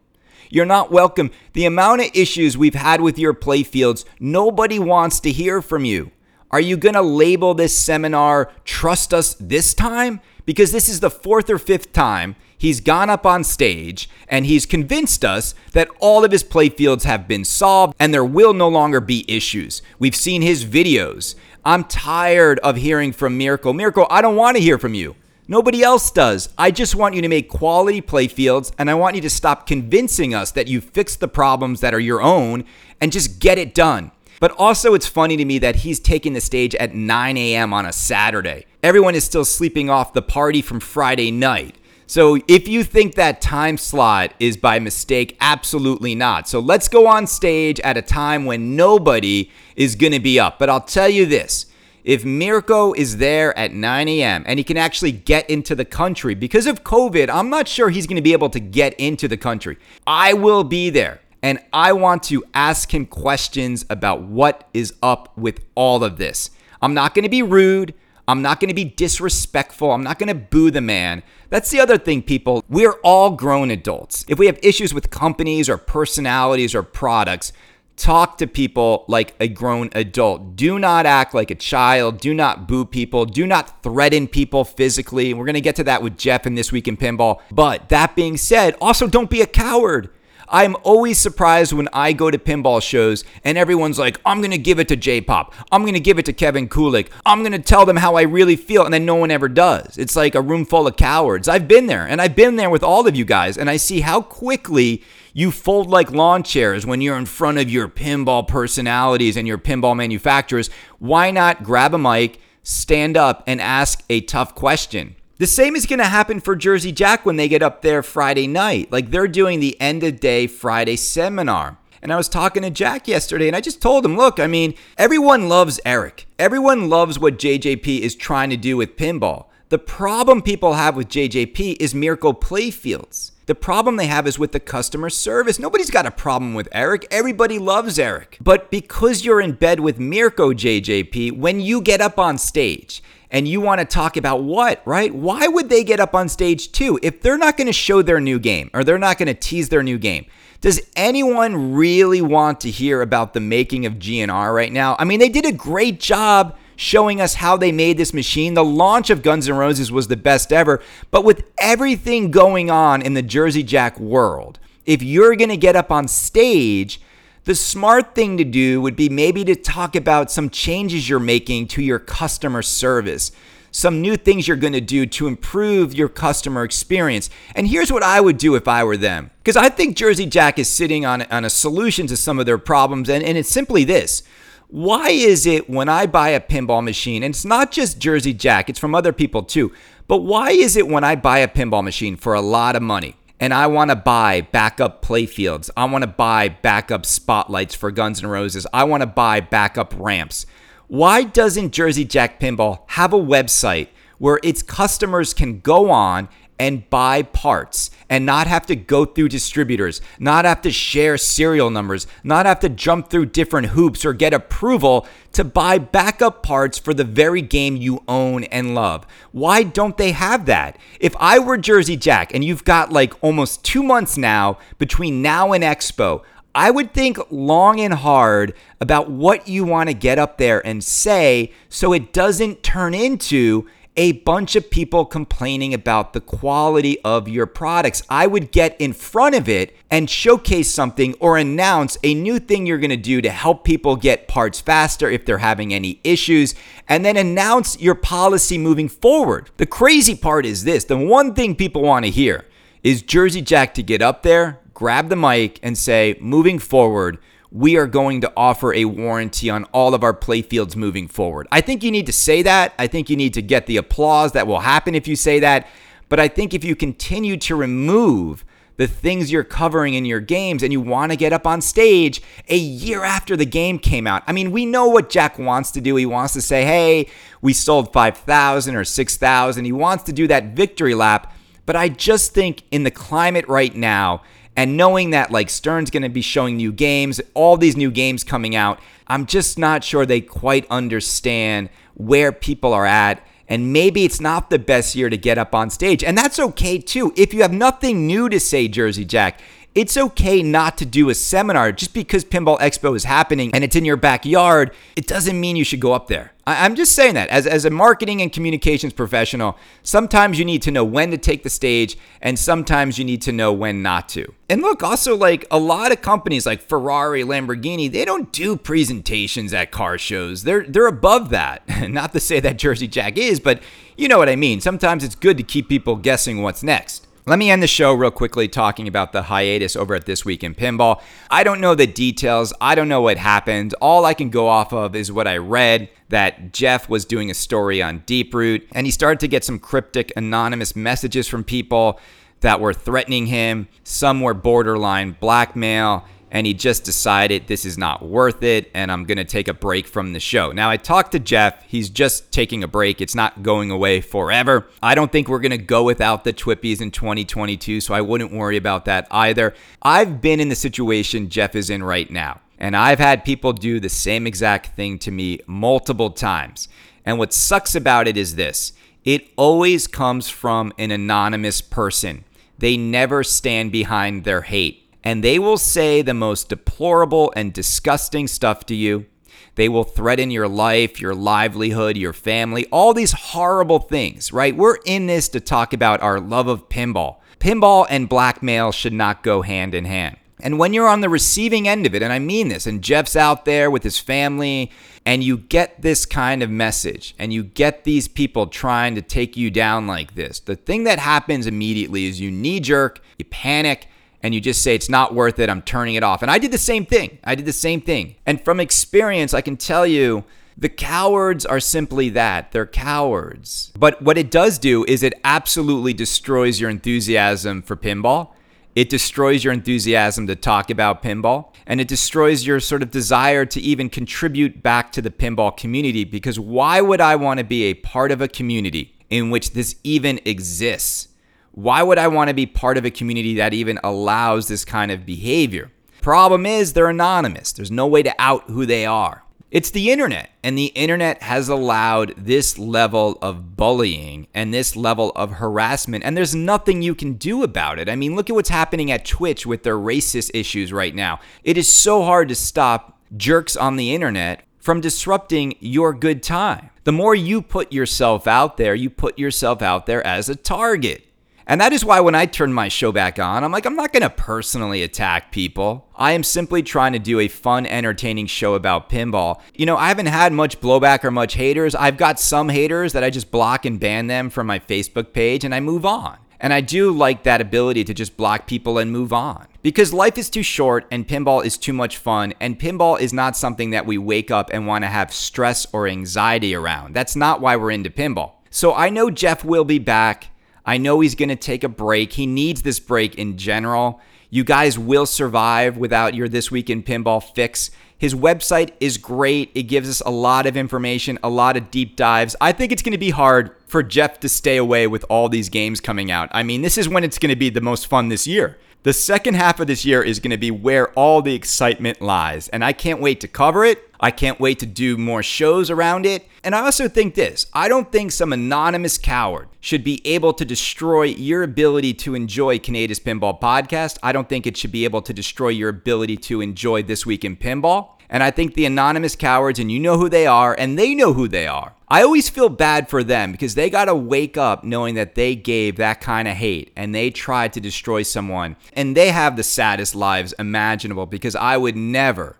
You're 0.48 0.66
not 0.66 0.90
welcome. 0.90 1.30
The 1.52 1.66
amount 1.66 2.00
of 2.00 2.10
issues 2.14 2.56
we've 2.56 2.74
had 2.74 3.00
with 3.00 3.18
your 3.18 3.34
playfields, 3.34 4.04
nobody 4.18 4.78
wants 4.78 5.20
to 5.20 5.30
hear 5.30 5.60
from 5.60 5.84
you. 5.84 6.10
Are 6.50 6.60
you 6.60 6.76
going 6.76 6.94
to 6.94 7.02
label 7.02 7.54
this 7.54 7.78
seminar 7.78 8.50
Trust 8.64 9.14
Us 9.14 9.34
this 9.38 9.72
time? 9.72 10.20
Because 10.44 10.72
this 10.72 10.88
is 10.88 11.00
the 11.00 11.10
fourth 11.10 11.48
or 11.48 11.58
fifth 11.58 11.92
time 11.92 12.36
he's 12.60 12.80
gone 12.80 13.08
up 13.08 13.24
on 13.24 13.42
stage 13.42 14.08
and 14.28 14.44
he's 14.44 14.66
convinced 14.66 15.24
us 15.24 15.54
that 15.72 15.88
all 15.98 16.24
of 16.24 16.30
his 16.30 16.44
playfields 16.44 17.04
have 17.04 17.26
been 17.26 17.44
solved 17.44 17.94
and 17.98 18.12
there 18.12 18.24
will 18.24 18.52
no 18.52 18.68
longer 18.68 19.00
be 19.00 19.24
issues. 19.26 19.80
We've 19.98 20.14
seen 20.14 20.42
his 20.42 20.64
videos. 20.64 21.34
I'm 21.64 21.84
tired 21.84 22.58
of 22.60 22.76
hearing 22.76 23.12
from 23.12 23.38
Mirco. 23.38 23.72
Mirco, 23.72 24.06
I 24.10 24.20
don't 24.20 24.36
want 24.36 24.58
to 24.58 24.62
hear 24.62 24.78
from 24.78 24.92
you. 24.92 25.16
Nobody 25.48 25.82
else 25.82 26.10
does. 26.10 26.50
I 26.58 26.70
just 26.70 26.94
want 26.94 27.14
you 27.14 27.22
to 27.22 27.28
make 27.28 27.48
quality 27.48 28.02
playfields 28.02 28.72
and 28.78 28.90
I 28.90 28.94
want 28.94 29.16
you 29.16 29.22
to 29.22 29.30
stop 29.30 29.66
convincing 29.66 30.34
us 30.34 30.52
that 30.52 30.68
you 30.68 30.80
fixed 30.80 31.20
the 31.20 31.28
problems 31.28 31.80
that 31.80 31.94
are 31.94 32.00
your 32.00 32.20
own 32.20 32.64
and 33.00 33.10
just 33.10 33.40
get 33.40 33.56
it 33.56 33.74
done. 33.74 34.12
But 34.40 34.52
also, 34.52 34.94
it's 34.94 35.06
funny 35.06 35.36
to 35.36 35.44
me 35.44 35.58
that 35.58 35.76
he's 35.76 36.00
taking 36.00 36.32
the 36.32 36.40
stage 36.40 36.74
at 36.76 36.94
9 36.94 37.36
a.m. 37.36 37.74
on 37.74 37.84
a 37.84 37.92
Saturday. 37.92 38.64
Everyone 38.82 39.14
is 39.14 39.22
still 39.22 39.44
sleeping 39.44 39.90
off 39.90 40.14
the 40.14 40.22
party 40.22 40.62
from 40.62 40.80
Friday 40.80 41.30
night. 41.30 41.76
So 42.06 42.38
if 42.48 42.66
you 42.66 42.82
think 42.82 43.14
that 43.14 43.42
time 43.42 43.76
slot 43.76 44.32
is 44.40 44.56
by 44.56 44.78
mistake, 44.80 45.36
absolutely 45.40 46.14
not. 46.14 46.48
So 46.48 46.58
let's 46.58 46.88
go 46.88 47.06
on 47.06 47.26
stage 47.26 47.78
at 47.80 47.98
a 47.98 48.02
time 48.02 48.46
when 48.46 48.74
nobody 48.74 49.50
is 49.76 49.94
going 49.94 50.14
to 50.14 50.20
be 50.20 50.40
up. 50.40 50.58
But 50.58 50.70
I'll 50.70 50.80
tell 50.80 51.08
you 51.08 51.26
this 51.26 51.66
if 52.02 52.24
Mirco 52.24 52.96
is 52.96 53.18
there 53.18 53.56
at 53.58 53.72
9 53.74 54.08
a.m. 54.08 54.42
and 54.46 54.58
he 54.58 54.64
can 54.64 54.78
actually 54.78 55.12
get 55.12 55.48
into 55.50 55.74
the 55.74 55.84
country, 55.84 56.34
because 56.34 56.66
of 56.66 56.82
COVID, 56.82 57.28
I'm 57.28 57.50
not 57.50 57.68
sure 57.68 57.90
he's 57.90 58.06
going 58.06 58.16
to 58.16 58.22
be 58.22 58.32
able 58.32 58.50
to 58.50 58.60
get 58.60 58.94
into 58.94 59.28
the 59.28 59.36
country. 59.36 59.76
I 60.06 60.32
will 60.32 60.64
be 60.64 60.88
there 60.88 61.20
and 61.42 61.58
I 61.72 61.92
want 61.92 62.22
to 62.24 62.44
ask 62.54 62.92
him 62.92 63.06
questions 63.06 63.86
about 63.88 64.22
what 64.22 64.68
is 64.74 64.94
up 65.02 65.36
with 65.36 65.64
all 65.74 66.04
of 66.04 66.18
this. 66.18 66.50
I'm 66.82 66.94
not 66.94 67.14
going 67.14 67.24
to 67.24 67.30
be 67.30 67.42
rude. 67.42 67.94
I'm 68.28 68.42
not 68.42 68.60
going 68.60 68.68
to 68.68 68.74
be 68.74 68.84
disrespectful. 68.84 69.90
I'm 69.90 70.04
not 70.04 70.18
going 70.18 70.28
to 70.28 70.34
boo 70.34 70.70
the 70.70 70.80
man. 70.80 71.22
That's 71.48 71.70
the 71.70 71.80
other 71.80 71.98
thing, 71.98 72.22
people. 72.22 72.62
We're 72.68 72.94
all 73.02 73.30
grown 73.30 73.70
adults. 73.70 74.24
If 74.28 74.38
we 74.38 74.46
have 74.46 74.58
issues 74.62 74.94
with 74.94 75.10
companies 75.10 75.68
or 75.68 75.76
personalities 75.76 76.74
or 76.74 76.84
products, 76.84 77.52
talk 77.96 78.38
to 78.38 78.46
people 78.46 79.04
like 79.08 79.34
a 79.40 79.48
grown 79.48 79.90
adult. 79.92 80.54
Do 80.54 80.78
not 80.78 81.06
act 81.06 81.34
like 81.34 81.50
a 81.50 81.56
child. 81.56 82.18
Do 82.18 82.32
not 82.32 82.68
boo 82.68 82.84
people. 82.84 83.26
Do 83.26 83.46
not 83.46 83.82
threaten 83.82 84.28
people 84.28 84.64
physically. 84.64 85.34
We're 85.34 85.44
going 85.44 85.54
to 85.54 85.60
get 85.60 85.76
to 85.76 85.84
that 85.84 86.02
with 86.02 86.16
Jeff 86.16 86.46
in 86.46 86.54
This 86.54 86.70
Week 86.70 86.86
in 86.86 86.96
Pinball. 86.96 87.40
But 87.50 87.88
that 87.88 88.14
being 88.14 88.36
said, 88.36 88.76
also 88.80 89.08
don't 89.08 89.28
be 89.28 89.42
a 89.42 89.46
coward. 89.46 90.08
I'm 90.50 90.76
always 90.82 91.16
surprised 91.16 91.72
when 91.72 91.88
I 91.92 92.12
go 92.12 92.30
to 92.30 92.36
pinball 92.36 92.82
shows 92.82 93.24
and 93.44 93.56
everyone's 93.56 93.98
like, 93.98 94.20
I'm 94.26 94.40
going 94.40 94.50
to 94.50 94.58
give 94.58 94.80
it 94.80 94.88
to 94.88 94.96
J 94.96 95.20
Pop. 95.20 95.54
I'm 95.70 95.82
going 95.82 95.94
to 95.94 96.00
give 96.00 96.18
it 96.18 96.26
to 96.26 96.32
Kevin 96.32 96.68
Kulek. 96.68 97.08
I'm 97.24 97.40
going 97.40 97.52
to 97.52 97.60
tell 97.60 97.86
them 97.86 97.96
how 97.96 98.16
I 98.16 98.22
really 98.22 98.56
feel. 98.56 98.84
And 98.84 98.92
then 98.92 99.04
no 99.04 99.14
one 99.14 99.30
ever 99.30 99.48
does. 99.48 99.96
It's 99.96 100.16
like 100.16 100.34
a 100.34 100.42
room 100.42 100.64
full 100.64 100.88
of 100.88 100.96
cowards. 100.96 101.48
I've 101.48 101.68
been 101.68 101.86
there 101.86 102.06
and 102.06 102.20
I've 102.20 102.34
been 102.34 102.56
there 102.56 102.68
with 102.68 102.82
all 102.82 103.06
of 103.06 103.14
you 103.14 103.24
guys. 103.24 103.56
And 103.56 103.70
I 103.70 103.76
see 103.76 104.00
how 104.00 104.22
quickly 104.22 105.04
you 105.32 105.52
fold 105.52 105.88
like 105.88 106.10
lawn 106.10 106.42
chairs 106.42 106.84
when 106.84 107.00
you're 107.00 107.16
in 107.16 107.26
front 107.26 107.58
of 107.58 107.70
your 107.70 107.88
pinball 107.88 108.46
personalities 108.46 109.36
and 109.36 109.46
your 109.46 109.58
pinball 109.58 109.96
manufacturers. 109.96 110.68
Why 110.98 111.30
not 111.30 111.62
grab 111.62 111.94
a 111.94 111.98
mic, 111.98 112.40
stand 112.64 113.16
up, 113.16 113.44
and 113.46 113.60
ask 113.60 114.02
a 114.10 114.20
tough 114.22 114.56
question? 114.56 115.14
The 115.40 115.46
same 115.46 115.74
is 115.74 115.86
going 115.86 116.00
to 116.00 116.04
happen 116.04 116.38
for 116.38 116.54
Jersey 116.54 116.92
Jack 116.92 117.24
when 117.24 117.36
they 117.36 117.48
get 117.48 117.62
up 117.62 117.80
there 117.80 118.02
Friday 118.02 118.46
night. 118.46 118.92
Like 118.92 119.10
they're 119.10 119.26
doing 119.26 119.58
the 119.58 119.74
end 119.80 120.04
of 120.04 120.20
day 120.20 120.46
Friday 120.46 120.96
seminar. 120.96 121.78
And 122.02 122.12
I 122.12 122.16
was 122.16 122.28
talking 122.28 122.62
to 122.62 122.68
Jack 122.68 123.08
yesterday 123.08 123.46
and 123.46 123.56
I 123.56 123.62
just 123.62 123.80
told 123.80 124.04
him, 124.04 124.18
look, 124.18 124.38
I 124.38 124.46
mean, 124.46 124.74
everyone 124.98 125.48
loves 125.48 125.80
Eric. 125.86 126.26
Everyone 126.38 126.90
loves 126.90 127.18
what 127.18 127.38
JJP 127.38 128.00
is 128.00 128.14
trying 128.14 128.50
to 128.50 128.58
do 128.58 128.76
with 128.76 128.98
pinball. 128.98 129.46
The 129.70 129.78
problem 129.78 130.42
people 130.42 130.74
have 130.74 130.94
with 130.94 131.08
JJP 131.08 131.76
is 131.80 131.94
Mirco 131.94 132.34
Playfields. 132.34 133.30
The 133.46 133.54
problem 133.54 133.96
they 133.96 134.08
have 134.08 134.26
is 134.26 134.38
with 134.38 134.52
the 134.52 134.60
customer 134.60 135.08
service. 135.08 135.58
Nobody's 135.58 135.90
got 135.90 136.04
a 136.04 136.10
problem 136.10 136.52
with 136.52 136.68
Eric. 136.70 137.06
Everybody 137.10 137.58
loves 137.58 137.98
Eric. 137.98 138.36
But 138.42 138.70
because 138.70 139.24
you're 139.24 139.40
in 139.40 139.52
bed 139.52 139.80
with 139.80 139.98
Mirco 139.98 140.52
JJP, 140.52 141.38
when 141.38 141.60
you 141.60 141.80
get 141.80 142.02
up 142.02 142.18
on 142.18 142.36
stage 142.36 143.02
and 143.30 143.46
you 143.46 143.60
want 143.60 143.80
to 143.80 143.84
talk 143.84 144.16
about 144.16 144.42
what, 144.42 144.82
right? 144.84 145.14
Why 145.14 145.46
would 145.46 145.68
they 145.68 145.84
get 145.84 146.00
up 146.00 146.14
on 146.14 146.28
stage 146.28 146.72
too 146.72 146.98
if 147.02 147.22
they're 147.22 147.38
not 147.38 147.56
going 147.56 147.66
to 147.66 147.72
show 147.72 148.02
their 148.02 148.20
new 148.20 148.38
game 148.38 148.70
or 148.72 148.84
they're 148.84 148.98
not 148.98 149.18
going 149.18 149.28
to 149.28 149.34
tease 149.34 149.68
their 149.68 149.82
new 149.82 149.98
game? 149.98 150.26
Does 150.60 150.80
anyone 150.94 151.72
really 151.72 152.20
want 152.20 152.60
to 152.60 152.70
hear 152.70 153.00
about 153.00 153.32
the 153.32 153.40
making 153.40 153.86
of 153.86 153.94
GNR 153.94 154.54
right 154.54 154.72
now? 154.72 154.94
I 154.98 155.04
mean, 155.04 155.18
they 155.18 155.30
did 155.30 155.46
a 155.46 155.52
great 155.52 156.00
job 156.00 156.56
showing 156.76 157.20
us 157.20 157.34
how 157.34 157.56
they 157.56 157.72
made 157.72 157.96
this 157.96 158.12
machine. 158.12 158.54
The 158.54 158.64
launch 158.64 159.10
of 159.10 159.22
Guns 159.22 159.48
N' 159.48 159.56
Roses 159.56 159.92
was 159.92 160.08
the 160.08 160.16
best 160.16 160.52
ever, 160.52 160.82
but 161.10 161.24
with 161.24 161.44
everything 161.58 162.30
going 162.30 162.70
on 162.70 163.00
in 163.00 163.14
the 163.14 163.22
Jersey 163.22 163.62
Jack 163.62 163.98
world, 164.00 164.58
if 164.86 165.02
you're 165.02 165.36
going 165.36 165.50
to 165.50 165.56
get 165.56 165.76
up 165.76 165.90
on 165.90 166.08
stage, 166.08 167.00
the 167.44 167.54
smart 167.54 168.14
thing 168.14 168.36
to 168.36 168.44
do 168.44 168.80
would 168.80 168.96
be 168.96 169.08
maybe 169.08 169.44
to 169.44 169.56
talk 169.56 169.96
about 169.96 170.30
some 170.30 170.50
changes 170.50 171.08
you're 171.08 171.18
making 171.18 171.68
to 171.68 171.82
your 171.82 171.98
customer 171.98 172.62
service, 172.62 173.32
some 173.70 174.02
new 174.02 174.16
things 174.16 174.46
you're 174.46 174.56
going 174.56 174.72
to 174.72 174.80
do 174.80 175.06
to 175.06 175.26
improve 175.26 175.94
your 175.94 176.08
customer 176.08 176.64
experience. 176.64 177.30
And 177.54 177.68
here's 177.68 177.92
what 177.92 178.02
I 178.02 178.20
would 178.20 178.36
do 178.36 178.56
if 178.56 178.68
I 178.68 178.84
were 178.84 178.96
them. 178.96 179.30
Because 179.38 179.56
I 179.56 179.68
think 179.68 179.96
Jersey 179.96 180.26
Jack 180.26 180.58
is 180.58 180.68
sitting 180.68 181.06
on, 181.06 181.22
on 181.22 181.44
a 181.44 181.50
solution 181.50 182.06
to 182.08 182.16
some 182.16 182.38
of 182.38 182.46
their 182.46 182.58
problems, 182.58 183.08
and, 183.08 183.24
and 183.24 183.38
it's 183.38 183.48
simply 183.48 183.84
this. 183.84 184.22
Why 184.68 185.10
is 185.10 185.46
it 185.46 185.68
when 185.68 185.88
I 185.88 186.06
buy 186.06 186.28
a 186.28 186.40
pinball 186.40 186.84
machine, 186.84 187.22
and 187.22 187.34
it's 187.34 187.44
not 187.44 187.72
just 187.72 187.98
Jersey 187.98 188.32
Jack, 188.32 188.68
it's 188.68 188.78
from 188.78 188.94
other 188.94 189.12
people 189.12 189.42
too, 189.42 189.72
but 190.06 190.18
why 190.18 190.50
is 190.50 190.76
it 190.76 190.86
when 190.86 191.04
I 191.04 191.16
buy 191.16 191.38
a 191.38 191.48
pinball 191.48 191.82
machine 191.82 192.16
for 192.16 192.34
a 192.34 192.40
lot 192.40 192.76
of 192.76 192.82
money, 192.82 193.16
and 193.40 193.54
I 193.54 193.66
want 193.66 193.90
to 193.90 193.96
buy 193.96 194.42
backup 194.42 195.02
playfields. 195.02 195.70
I 195.76 195.86
want 195.86 196.02
to 196.02 196.08
buy 196.08 196.50
backup 196.50 197.06
spotlights 197.06 197.74
for 197.74 197.90
Guns 197.90 198.22
N' 198.22 198.28
Roses. 198.28 198.66
I 198.72 198.84
want 198.84 199.00
to 199.00 199.06
buy 199.06 199.40
backup 199.40 199.94
ramps. 199.96 200.44
Why 200.88 201.22
doesn't 201.22 201.72
Jersey 201.72 202.04
Jack 202.04 202.38
Pinball 202.38 202.80
have 202.88 203.12
a 203.12 203.18
website 203.18 203.88
where 204.18 204.38
its 204.42 204.62
customers 204.62 205.32
can 205.32 205.60
go 205.60 205.90
on 205.90 206.28
and 206.60 206.88
buy 206.90 207.22
parts 207.22 207.90
and 208.10 208.26
not 208.26 208.46
have 208.46 208.66
to 208.66 208.76
go 208.76 209.06
through 209.06 209.30
distributors, 209.30 210.02
not 210.18 210.44
have 210.44 210.60
to 210.60 210.70
share 210.70 211.16
serial 211.16 211.70
numbers, 211.70 212.06
not 212.22 212.44
have 212.44 212.60
to 212.60 212.68
jump 212.68 213.08
through 213.08 213.24
different 213.24 213.68
hoops 213.68 214.04
or 214.04 214.12
get 214.12 214.34
approval 214.34 215.08
to 215.32 215.42
buy 215.42 215.78
backup 215.78 216.42
parts 216.42 216.78
for 216.78 216.92
the 216.92 217.02
very 217.02 217.40
game 217.40 217.76
you 217.76 218.04
own 218.06 218.44
and 218.44 218.74
love. 218.74 219.06
Why 219.32 219.62
don't 219.62 219.96
they 219.96 220.12
have 220.12 220.44
that? 220.46 220.76
If 221.00 221.16
I 221.18 221.38
were 221.38 221.56
Jersey 221.56 221.96
Jack 221.96 222.34
and 222.34 222.44
you've 222.44 222.64
got 222.64 222.92
like 222.92 223.14
almost 223.24 223.64
two 223.64 223.82
months 223.82 224.18
now 224.18 224.58
between 224.76 225.22
now 225.22 225.54
and 225.54 225.64
Expo, 225.64 226.22
I 226.54 226.70
would 226.70 226.92
think 226.92 227.16
long 227.30 227.80
and 227.80 227.94
hard 227.94 228.52
about 228.82 229.10
what 229.10 229.48
you 229.48 229.64
want 229.64 229.88
to 229.88 229.94
get 229.94 230.18
up 230.18 230.36
there 230.36 230.64
and 230.66 230.84
say 230.84 231.52
so 231.70 231.94
it 231.94 232.12
doesn't 232.12 232.62
turn 232.62 232.92
into 232.92 233.66
a 234.00 234.12
bunch 234.12 234.56
of 234.56 234.70
people 234.70 235.04
complaining 235.04 235.74
about 235.74 236.14
the 236.14 236.22
quality 236.22 236.98
of 237.04 237.28
your 237.28 237.44
products. 237.44 238.02
I 238.08 238.26
would 238.26 238.50
get 238.50 238.74
in 238.80 238.94
front 238.94 239.34
of 239.34 239.46
it 239.46 239.76
and 239.90 240.08
showcase 240.08 240.70
something 240.70 241.12
or 241.20 241.36
announce 241.36 241.98
a 242.02 242.14
new 242.14 242.38
thing 242.38 242.64
you're 242.64 242.78
going 242.78 242.88
to 242.88 242.96
do 242.96 243.20
to 243.20 243.28
help 243.28 243.62
people 243.62 243.96
get 243.96 244.26
parts 244.26 244.58
faster 244.58 245.10
if 245.10 245.26
they're 245.26 245.36
having 245.36 245.74
any 245.74 246.00
issues, 246.02 246.54
and 246.88 247.04
then 247.04 247.18
announce 247.18 247.78
your 247.78 247.94
policy 247.94 248.56
moving 248.56 248.88
forward. 248.88 249.50
The 249.58 249.66
crazy 249.66 250.14
part 250.14 250.46
is 250.46 250.64
this 250.64 250.84
the 250.84 250.96
one 250.96 251.34
thing 251.34 251.54
people 251.54 251.82
want 251.82 252.06
to 252.06 252.10
hear 252.10 252.46
is 252.82 253.02
Jersey 253.02 253.42
Jack 253.42 253.74
to 253.74 253.82
get 253.82 254.00
up 254.00 254.22
there, 254.22 254.60
grab 254.72 255.10
the 255.10 255.16
mic, 255.16 255.60
and 255.62 255.76
say, 255.76 256.16
moving 256.22 256.58
forward, 256.58 257.18
we 257.52 257.76
are 257.76 257.86
going 257.86 258.20
to 258.20 258.32
offer 258.36 258.72
a 258.74 258.84
warranty 258.84 259.50
on 259.50 259.64
all 259.72 259.94
of 259.94 260.04
our 260.04 260.14
playfields 260.14 260.76
moving 260.76 261.08
forward. 261.08 261.48
I 261.50 261.60
think 261.60 261.82
you 261.82 261.90
need 261.90 262.06
to 262.06 262.12
say 262.12 262.42
that. 262.42 262.74
I 262.78 262.86
think 262.86 263.10
you 263.10 263.16
need 263.16 263.34
to 263.34 263.42
get 263.42 263.66
the 263.66 263.76
applause 263.76 264.32
that 264.32 264.46
will 264.46 264.60
happen 264.60 264.94
if 264.94 265.08
you 265.08 265.16
say 265.16 265.40
that. 265.40 265.68
But 266.08 266.20
I 266.20 266.28
think 266.28 266.54
if 266.54 266.64
you 266.64 266.76
continue 266.76 267.36
to 267.38 267.56
remove 267.56 268.44
the 268.76 268.86
things 268.86 269.30
you're 269.30 269.44
covering 269.44 269.92
in 269.92 270.06
your 270.06 270.20
games 270.20 270.62
and 270.62 270.72
you 270.72 270.80
want 270.80 271.12
to 271.12 271.16
get 271.16 271.34
up 271.34 271.46
on 271.46 271.60
stage 271.60 272.22
a 272.48 272.56
year 272.56 273.04
after 273.04 273.36
the 273.36 273.44
game 273.44 273.78
came 273.78 274.06
out. 274.06 274.22
I 274.26 274.32
mean, 274.32 274.52
we 274.52 274.64
know 274.64 274.88
what 274.88 275.10
Jack 275.10 275.38
wants 275.38 275.70
to 275.72 275.82
do. 275.82 275.96
He 275.96 276.06
wants 276.06 276.32
to 276.32 276.40
say, 276.40 276.64
hey, 276.64 277.06
we 277.42 277.52
sold 277.52 277.92
5,000 277.92 278.74
or 278.74 278.84
6,000. 278.84 279.64
He 279.66 279.72
wants 279.72 280.04
to 280.04 280.14
do 280.14 280.26
that 280.28 280.56
victory 280.56 280.94
lap. 280.94 281.34
But 281.66 281.76
I 281.76 281.90
just 281.90 282.32
think 282.32 282.62
in 282.70 282.84
the 282.84 282.90
climate 282.90 283.46
right 283.48 283.74
now, 283.76 284.22
and 284.60 284.76
knowing 284.76 285.08
that 285.08 285.30
like 285.30 285.48
Stern's 285.48 285.88
going 285.88 286.02
to 286.02 286.10
be 286.10 286.20
showing 286.20 286.58
new 286.58 286.70
games, 286.70 287.18
all 287.32 287.56
these 287.56 287.78
new 287.78 287.90
games 287.90 288.22
coming 288.22 288.54
out, 288.54 288.78
I'm 289.06 289.24
just 289.24 289.58
not 289.58 289.82
sure 289.82 290.04
they 290.04 290.20
quite 290.20 290.66
understand 290.68 291.70
where 291.94 292.30
people 292.30 292.74
are 292.74 292.84
at. 292.84 293.26
And 293.48 293.72
maybe 293.72 294.04
it's 294.04 294.20
not 294.20 294.50
the 294.50 294.58
best 294.58 294.94
year 294.94 295.08
to 295.08 295.16
get 295.16 295.38
up 295.38 295.54
on 295.54 295.70
stage. 295.70 296.04
And 296.04 296.16
that's 296.16 296.38
okay 296.38 296.76
too. 296.76 297.14
If 297.16 297.32
you 297.32 297.40
have 297.40 297.54
nothing 297.54 298.06
new 298.06 298.28
to 298.28 298.38
say, 298.38 298.68
Jersey 298.68 299.06
Jack, 299.06 299.40
it's 299.74 299.96
okay 299.96 300.42
not 300.42 300.76
to 300.78 300.84
do 300.84 301.10
a 301.10 301.14
seminar 301.14 301.70
just 301.70 301.94
because 301.94 302.24
Pinball 302.24 302.58
Expo 302.58 302.96
is 302.96 303.04
happening 303.04 303.52
and 303.54 303.62
it's 303.62 303.76
in 303.76 303.84
your 303.84 303.96
backyard. 303.96 304.72
It 304.96 305.06
doesn't 305.06 305.38
mean 305.38 305.54
you 305.54 305.62
should 305.64 305.80
go 305.80 305.92
up 305.92 306.08
there. 306.08 306.32
I- 306.44 306.66
am 306.66 306.74
just 306.74 306.92
saying 306.92 307.14
that 307.14 307.28
as, 307.28 307.46
as 307.46 307.64
a 307.64 307.70
marketing 307.70 308.20
and 308.20 308.32
communications 308.32 308.92
professional, 308.92 309.56
sometimes 309.84 310.40
you 310.40 310.44
need 310.44 310.62
to 310.62 310.72
know 310.72 310.82
when 310.82 311.12
to 311.12 311.18
take 311.18 311.44
the 311.44 311.50
stage 311.50 311.96
and 312.20 312.36
sometimes 312.36 312.98
you 312.98 313.04
need 313.04 313.22
to 313.22 313.32
know 313.32 313.52
when 313.52 313.80
not 313.80 314.08
to. 314.10 314.34
And 314.48 314.60
look, 314.60 314.82
also 314.82 315.16
like 315.16 315.46
a 315.52 315.58
lot 315.58 315.92
of 315.92 316.02
companies 316.02 316.46
like 316.46 316.60
Ferrari, 316.60 317.22
Lamborghini, 317.22 317.90
they 317.90 318.04
don't 318.04 318.32
do 318.32 318.56
presentations 318.56 319.54
at 319.54 319.70
car 319.70 319.98
shows. 319.98 320.42
They're 320.42 320.64
they're 320.64 320.88
above 320.88 321.30
that. 321.30 321.62
not 321.88 322.12
to 322.12 322.20
say 322.20 322.40
that 322.40 322.56
Jersey 322.56 322.88
Jack 322.88 323.16
is, 323.16 323.38
but 323.38 323.62
you 323.96 324.08
know 324.08 324.18
what 324.18 324.28
I 324.28 324.34
mean. 324.34 324.60
Sometimes 324.60 325.04
it's 325.04 325.14
good 325.14 325.36
to 325.36 325.44
keep 325.44 325.68
people 325.68 325.94
guessing 325.94 326.42
what's 326.42 326.64
next. 326.64 327.06
Let 327.26 327.38
me 327.38 327.50
end 327.50 327.62
the 327.62 327.66
show 327.66 327.92
real 327.92 328.10
quickly 328.10 328.48
talking 328.48 328.88
about 328.88 329.12
the 329.12 329.22
hiatus 329.22 329.76
over 329.76 329.94
at 329.94 330.06
This 330.06 330.24
Week 330.24 330.42
in 330.42 330.54
Pinball. 330.54 331.02
I 331.30 331.44
don't 331.44 331.60
know 331.60 331.74
the 331.74 331.86
details. 331.86 332.54
I 332.62 332.74
don't 332.74 332.88
know 332.88 333.02
what 333.02 333.18
happened. 333.18 333.74
All 333.74 334.06
I 334.06 334.14
can 334.14 334.30
go 334.30 334.48
off 334.48 334.72
of 334.72 334.96
is 334.96 335.12
what 335.12 335.28
I 335.28 335.36
read 335.36 335.90
that 336.08 336.52
Jeff 336.54 336.88
was 336.88 337.04
doing 337.04 337.30
a 337.30 337.34
story 337.34 337.82
on 337.82 338.00
Deeproot 338.00 338.66
and 338.72 338.86
he 338.86 338.90
started 338.90 339.20
to 339.20 339.28
get 339.28 339.44
some 339.44 339.58
cryptic 339.58 340.12
anonymous 340.16 340.74
messages 340.74 341.28
from 341.28 341.44
people 341.44 342.00
that 342.40 342.58
were 342.58 342.72
threatening 342.72 343.26
him. 343.26 343.68
Some 343.84 344.22
were 344.22 344.32
borderline 344.32 345.14
blackmail 345.20 346.06
and 346.30 346.46
he 346.46 346.54
just 346.54 346.84
decided 346.84 347.46
this 347.46 347.64
is 347.64 347.76
not 347.76 348.02
worth 348.02 348.42
it 348.42 348.70
and 348.72 348.92
I'm 348.92 349.04
going 349.04 349.18
to 349.18 349.24
take 349.24 349.48
a 349.48 349.54
break 349.54 349.86
from 349.86 350.12
the 350.12 350.20
show. 350.20 350.52
Now, 350.52 350.70
I 350.70 350.76
talked 350.76 351.12
to 351.12 351.18
Jeff. 351.18 351.64
He's 351.66 351.90
just 351.90 352.30
taking 352.32 352.62
a 352.62 352.68
break. 352.68 353.00
It's 353.00 353.14
not 353.14 353.42
going 353.42 353.70
away 353.70 354.00
forever. 354.00 354.68
I 354.82 354.94
don't 354.94 355.10
think 355.10 355.28
we're 355.28 355.40
going 355.40 355.50
to 355.50 355.58
go 355.58 355.82
without 355.82 356.24
the 356.24 356.32
Twippies 356.32 356.80
in 356.80 356.90
2022, 356.90 357.80
so 357.80 357.94
I 357.94 358.00
wouldn't 358.00 358.32
worry 358.32 358.56
about 358.56 358.84
that 358.84 359.08
either. 359.10 359.54
I've 359.82 360.20
been 360.20 360.40
in 360.40 360.48
the 360.48 360.54
situation 360.54 361.28
Jeff 361.28 361.56
is 361.56 361.70
in 361.70 361.82
right 361.82 362.10
now, 362.10 362.40
and 362.58 362.76
I've 362.76 363.00
had 363.00 363.24
people 363.24 363.52
do 363.52 363.80
the 363.80 363.88
same 363.88 364.26
exact 364.26 364.76
thing 364.76 364.98
to 365.00 365.10
me 365.10 365.40
multiple 365.46 366.10
times. 366.10 366.68
And 367.04 367.18
what 367.18 367.32
sucks 367.32 367.74
about 367.74 368.06
it 368.06 368.16
is 368.16 368.36
this 368.36 368.72
it 369.04 369.28
always 369.36 369.86
comes 369.86 370.28
from 370.28 370.72
an 370.78 370.90
anonymous 370.90 371.60
person. 371.60 372.24
They 372.58 372.76
never 372.76 373.24
stand 373.24 373.72
behind 373.72 374.24
their 374.24 374.42
hate 374.42 374.89
and 375.02 375.24
they 375.24 375.38
will 375.38 375.58
say 375.58 376.02
the 376.02 376.14
most 376.14 376.48
deplorable 376.48 377.32
and 377.36 377.52
disgusting 377.52 378.26
stuff 378.26 378.66
to 378.66 378.74
you. 378.74 379.06
They 379.54 379.68
will 379.68 379.84
threaten 379.84 380.30
your 380.30 380.48
life, 380.48 381.00
your 381.00 381.14
livelihood, 381.14 381.96
your 381.96 382.12
family, 382.12 382.66
all 382.70 382.94
these 382.94 383.12
horrible 383.12 383.80
things, 383.80 384.32
right? 384.32 384.56
We're 384.56 384.78
in 384.84 385.06
this 385.06 385.28
to 385.30 385.40
talk 385.40 385.72
about 385.72 386.02
our 386.02 386.20
love 386.20 386.46
of 386.46 386.68
pinball. 386.68 387.16
Pinball 387.38 387.86
and 387.90 388.08
blackmail 388.08 388.72
should 388.72 388.92
not 388.92 389.22
go 389.22 389.42
hand 389.42 389.74
in 389.74 389.86
hand. 389.86 390.16
And 390.42 390.58
when 390.58 390.72
you're 390.72 390.88
on 390.88 391.00
the 391.00 391.08
receiving 391.08 391.68
end 391.68 391.86
of 391.86 391.94
it, 391.94 392.02
and 392.02 392.12
I 392.12 392.18
mean 392.18 392.48
this, 392.48 392.66
and 392.66 392.82
Jeff's 392.82 393.16
out 393.16 393.44
there 393.44 393.70
with 393.70 393.82
his 393.82 393.98
family, 393.98 394.70
and 395.04 395.22
you 395.22 395.36
get 395.36 395.82
this 395.82 396.06
kind 396.06 396.42
of 396.42 396.50
message, 396.50 397.14
and 397.18 397.32
you 397.32 397.42
get 397.42 397.84
these 397.84 398.08
people 398.08 398.46
trying 398.46 398.94
to 398.94 399.02
take 399.02 399.36
you 399.36 399.50
down 399.50 399.86
like 399.86 400.14
this, 400.14 400.40
the 400.40 400.56
thing 400.56 400.84
that 400.84 400.98
happens 400.98 401.46
immediately 401.46 402.06
is 402.06 402.20
you 402.20 402.30
knee 402.30 402.60
jerk, 402.60 403.02
you 403.18 403.24
panic, 403.26 403.86
and 404.22 404.34
you 404.34 404.40
just 404.40 404.62
say 404.62 404.74
it's 404.74 404.88
not 404.88 405.14
worth 405.14 405.38
it, 405.38 405.48
I'm 405.48 405.62
turning 405.62 405.94
it 405.94 406.02
off. 406.02 406.22
And 406.22 406.30
I 406.30 406.38
did 406.38 406.52
the 406.52 406.58
same 406.58 406.84
thing. 406.84 407.18
I 407.24 407.34
did 407.34 407.46
the 407.46 407.52
same 407.52 407.80
thing. 407.80 408.16
And 408.26 408.44
from 408.44 408.60
experience, 408.60 409.34
I 409.34 409.40
can 409.40 409.56
tell 409.56 409.86
you 409.86 410.24
the 410.56 410.68
cowards 410.68 411.46
are 411.46 411.60
simply 411.60 412.10
that. 412.10 412.52
They're 412.52 412.66
cowards. 412.66 413.72
But 413.78 414.02
what 414.02 414.18
it 414.18 414.30
does 414.30 414.58
do 414.58 414.84
is 414.84 415.02
it 415.02 415.14
absolutely 415.24 415.94
destroys 415.94 416.60
your 416.60 416.68
enthusiasm 416.68 417.62
for 417.62 417.76
pinball. 417.76 418.30
It 418.76 418.88
destroys 418.88 419.42
your 419.42 419.52
enthusiasm 419.52 420.26
to 420.28 420.36
talk 420.36 420.70
about 420.70 421.02
pinball, 421.02 421.52
and 421.66 421.80
it 421.80 421.88
destroys 421.88 422.46
your 422.46 422.60
sort 422.60 422.82
of 422.82 422.90
desire 422.90 423.44
to 423.46 423.60
even 423.60 423.90
contribute 423.90 424.62
back 424.62 424.92
to 424.92 425.02
the 425.02 425.10
pinball 425.10 425.56
community. 425.56 426.04
Because 426.04 426.38
why 426.38 426.80
would 426.80 427.00
I 427.00 427.16
want 427.16 427.38
to 427.38 427.44
be 427.44 427.64
a 427.64 427.74
part 427.74 428.12
of 428.12 428.20
a 428.20 428.28
community 428.28 428.94
in 429.08 429.30
which 429.30 429.54
this 429.54 429.74
even 429.82 430.20
exists? 430.24 431.08
Why 431.52 431.82
would 431.82 431.98
I 431.98 432.08
want 432.08 432.28
to 432.28 432.34
be 432.34 432.46
part 432.46 432.78
of 432.78 432.84
a 432.84 432.90
community 432.90 433.34
that 433.34 433.52
even 433.52 433.78
allows 433.82 434.48
this 434.48 434.64
kind 434.64 434.90
of 434.90 435.04
behavior? 435.04 435.70
Problem 436.00 436.46
is, 436.46 436.72
they're 436.72 436.88
anonymous. 436.88 437.52
There's 437.52 437.70
no 437.70 437.86
way 437.86 438.02
to 438.02 438.14
out 438.18 438.44
who 438.48 438.64
they 438.66 438.86
are. 438.86 439.24
It's 439.50 439.70
the 439.70 439.90
internet, 439.90 440.30
and 440.44 440.56
the 440.56 440.66
internet 440.66 441.22
has 441.22 441.48
allowed 441.48 442.14
this 442.16 442.56
level 442.56 443.18
of 443.20 443.56
bullying 443.56 444.28
and 444.32 444.54
this 444.54 444.76
level 444.76 445.10
of 445.16 445.32
harassment, 445.32 446.04
and 446.04 446.16
there's 446.16 446.36
nothing 446.36 446.82
you 446.82 446.94
can 446.94 447.14
do 447.14 447.42
about 447.42 447.80
it. 447.80 447.88
I 447.88 447.96
mean, 447.96 448.14
look 448.14 448.30
at 448.30 448.36
what's 448.36 448.48
happening 448.48 448.92
at 448.92 449.04
Twitch 449.04 449.46
with 449.46 449.64
their 449.64 449.76
racist 449.76 450.30
issues 450.34 450.72
right 450.72 450.94
now. 450.94 451.18
It 451.42 451.58
is 451.58 451.68
so 451.68 452.04
hard 452.04 452.28
to 452.28 452.36
stop 452.36 453.00
jerks 453.16 453.56
on 453.56 453.74
the 453.74 453.92
internet 453.92 454.44
from 454.60 454.80
disrupting 454.80 455.56
your 455.58 455.94
good 455.94 456.22
time. 456.22 456.70
The 456.84 456.92
more 456.92 457.16
you 457.16 457.42
put 457.42 457.72
yourself 457.72 458.28
out 458.28 458.56
there, 458.56 458.76
you 458.76 458.88
put 458.88 459.18
yourself 459.18 459.62
out 459.62 459.86
there 459.86 460.06
as 460.06 460.28
a 460.28 460.36
target. 460.36 461.09
And 461.50 461.60
that 461.60 461.72
is 461.72 461.84
why 461.84 461.98
when 461.98 462.14
I 462.14 462.26
turn 462.26 462.52
my 462.52 462.68
show 462.68 462.92
back 462.92 463.18
on, 463.18 463.42
I'm 463.42 463.50
like, 463.50 463.66
I'm 463.66 463.74
not 463.74 463.92
going 463.92 464.04
to 464.04 464.08
personally 464.08 464.84
attack 464.84 465.32
people. 465.32 465.88
I 465.96 466.12
am 466.12 466.22
simply 466.22 466.62
trying 466.62 466.92
to 466.92 467.00
do 467.00 467.18
a 467.18 467.26
fun, 467.26 467.66
entertaining 467.66 468.28
show 468.28 468.54
about 468.54 468.88
pinball. 468.88 469.40
You 469.56 469.66
know, 469.66 469.76
I 469.76 469.88
haven't 469.88 470.06
had 470.06 470.32
much 470.32 470.60
blowback 470.60 471.02
or 471.02 471.10
much 471.10 471.34
haters. 471.34 471.74
I've 471.74 471.96
got 471.96 472.20
some 472.20 472.50
haters 472.50 472.92
that 472.92 473.02
I 473.02 473.10
just 473.10 473.32
block 473.32 473.64
and 473.64 473.80
ban 473.80 474.06
them 474.06 474.30
from 474.30 474.46
my 474.46 474.60
Facebook 474.60 475.12
page 475.12 475.42
and 475.42 475.52
I 475.52 475.58
move 475.58 475.84
on. 475.84 476.18
And 476.38 476.52
I 476.52 476.60
do 476.60 476.92
like 476.92 477.24
that 477.24 477.40
ability 477.40 477.82
to 477.82 477.94
just 477.94 478.16
block 478.16 478.46
people 478.46 478.78
and 478.78 478.92
move 478.92 479.12
on. 479.12 479.48
Because 479.60 479.92
life 479.92 480.18
is 480.18 480.30
too 480.30 480.44
short 480.44 480.86
and 480.92 481.08
pinball 481.08 481.44
is 481.44 481.58
too 481.58 481.72
much 481.72 481.98
fun, 481.98 482.32
and 482.38 482.60
pinball 482.60 482.98
is 482.98 483.12
not 483.12 483.36
something 483.36 483.70
that 483.70 483.86
we 483.86 483.98
wake 483.98 484.30
up 484.30 484.50
and 484.52 484.68
want 484.68 484.84
to 484.84 484.88
have 484.88 485.12
stress 485.12 485.66
or 485.72 485.88
anxiety 485.88 486.54
around. 486.54 486.94
That's 486.94 487.16
not 487.16 487.40
why 487.40 487.56
we're 487.56 487.72
into 487.72 487.90
pinball. 487.90 488.34
So 488.50 488.74
I 488.74 488.88
know 488.88 489.10
Jeff 489.10 489.44
will 489.44 489.64
be 489.64 489.78
back. 489.78 490.29
I 490.64 490.78
know 490.78 491.00
he's 491.00 491.14
going 491.14 491.28
to 491.28 491.36
take 491.36 491.64
a 491.64 491.68
break. 491.68 492.12
He 492.12 492.26
needs 492.26 492.62
this 492.62 492.80
break 492.80 493.14
in 493.16 493.36
general. 493.36 494.00
You 494.30 494.44
guys 494.44 494.78
will 494.78 495.06
survive 495.06 495.76
without 495.76 496.14
your 496.14 496.28
This 496.28 496.50
Week 496.50 496.70
in 496.70 496.82
Pinball 496.82 497.22
fix. 497.22 497.70
His 497.98 498.14
website 498.14 498.70
is 498.80 498.96
great. 498.96 499.50
It 499.54 499.64
gives 499.64 499.88
us 499.88 500.00
a 500.06 500.10
lot 500.10 500.46
of 500.46 500.56
information, 500.56 501.18
a 501.22 501.28
lot 501.28 501.56
of 501.56 501.70
deep 501.70 501.96
dives. 501.96 502.34
I 502.40 502.52
think 502.52 502.72
it's 502.72 502.80
going 502.80 502.92
to 502.92 502.98
be 502.98 503.10
hard 503.10 503.54
for 503.66 503.82
Jeff 503.82 504.20
to 504.20 504.28
stay 504.28 504.56
away 504.56 504.86
with 504.86 505.04
all 505.10 505.28
these 505.28 505.48
games 505.48 505.80
coming 505.80 506.10
out. 506.10 506.28
I 506.32 506.42
mean, 506.42 506.62
this 506.62 506.78
is 506.78 506.88
when 506.88 507.04
it's 507.04 507.18
going 507.18 507.30
to 507.30 507.36
be 507.36 507.50
the 507.50 507.60
most 507.60 507.88
fun 507.88 508.08
this 508.08 508.26
year. 508.26 508.56
The 508.82 508.94
second 508.94 509.34
half 509.34 509.60
of 509.60 509.66
this 509.66 509.84
year 509.84 510.02
is 510.02 510.20
going 510.20 510.30
to 510.30 510.38
be 510.38 510.50
where 510.50 510.90
all 510.92 511.20
the 511.20 511.34
excitement 511.34 512.00
lies, 512.00 512.48
and 512.48 512.64
I 512.64 512.72
can't 512.72 512.98
wait 512.98 513.20
to 513.20 513.28
cover 513.28 513.62
it. 513.62 513.78
I 514.00 514.10
can't 514.10 514.40
wait 514.40 514.58
to 514.60 514.66
do 514.66 514.96
more 514.96 515.22
shows 515.22 515.68
around 515.68 516.06
it. 516.06 516.26
And 516.42 516.54
I 516.54 516.60
also 516.64 516.88
think 516.88 517.14
this 517.14 517.44
I 517.52 517.68
don't 517.68 517.92
think 517.92 518.10
some 518.10 518.32
anonymous 518.32 518.96
coward 518.96 519.50
should 519.60 519.84
be 519.84 520.00
able 520.06 520.32
to 520.32 520.46
destroy 520.46 521.02
your 521.02 521.42
ability 521.42 521.92
to 521.92 522.14
enjoy 522.14 522.58
Kaneda's 522.58 523.00
Pinball 523.00 523.38
Podcast. 523.38 523.98
I 524.02 524.12
don't 524.12 524.30
think 524.30 524.46
it 524.46 524.56
should 524.56 524.72
be 524.72 524.84
able 524.84 525.02
to 525.02 525.12
destroy 525.12 525.50
your 525.50 525.68
ability 525.68 526.16
to 526.16 526.40
enjoy 526.40 526.82
This 526.82 527.04
Week 527.04 527.22
in 527.22 527.36
Pinball. 527.36 527.99
And 528.10 528.22
I 528.24 528.32
think 528.32 528.54
the 528.54 528.66
anonymous 528.66 529.14
cowards, 529.14 529.60
and 529.60 529.70
you 529.70 529.78
know 529.78 529.96
who 529.96 530.08
they 530.08 530.26
are, 530.26 530.54
and 530.58 530.76
they 530.76 530.94
know 530.94 531.12
who 531.12 531.28
they 531.28 531.46
are. 531.46 531.74
I 531.88 532.02
always 532.02 532.28
feel 532.28 532.48
bad 532.48 532.88
for 532.88 533.02
them 533.02 533.32
because 533.32 533.54
they 533.54 533.70
got 533.70 533.86
to 533.86 533.94
wake 533.94 534.36
up 534.36 534.64
knowing 534.64 534.96
that 534.96 535.14
they 535.14 535.34
gave 535.36 535.76
that 535.76 536.00
kind 536.00 536.28
of 536.28 536.36
hate 536.36 536.72
and 536.76 536.94
they 536.94 537.10
tried 537.10 537.52
to 537.54 537.60
destroy 537.60 538.02
someone. 538.02 538.56
And 538.72 538.96
they 538.96 539.10
have 539.10 539.36
the 539.36 539.42
saddest 539.42 539.94
lives 539.94 540.34
imaginable 540.38 541.06
because 541.06 541.34
I 541.34 541.56
would 541.56 541.76
never, 541.76 542.36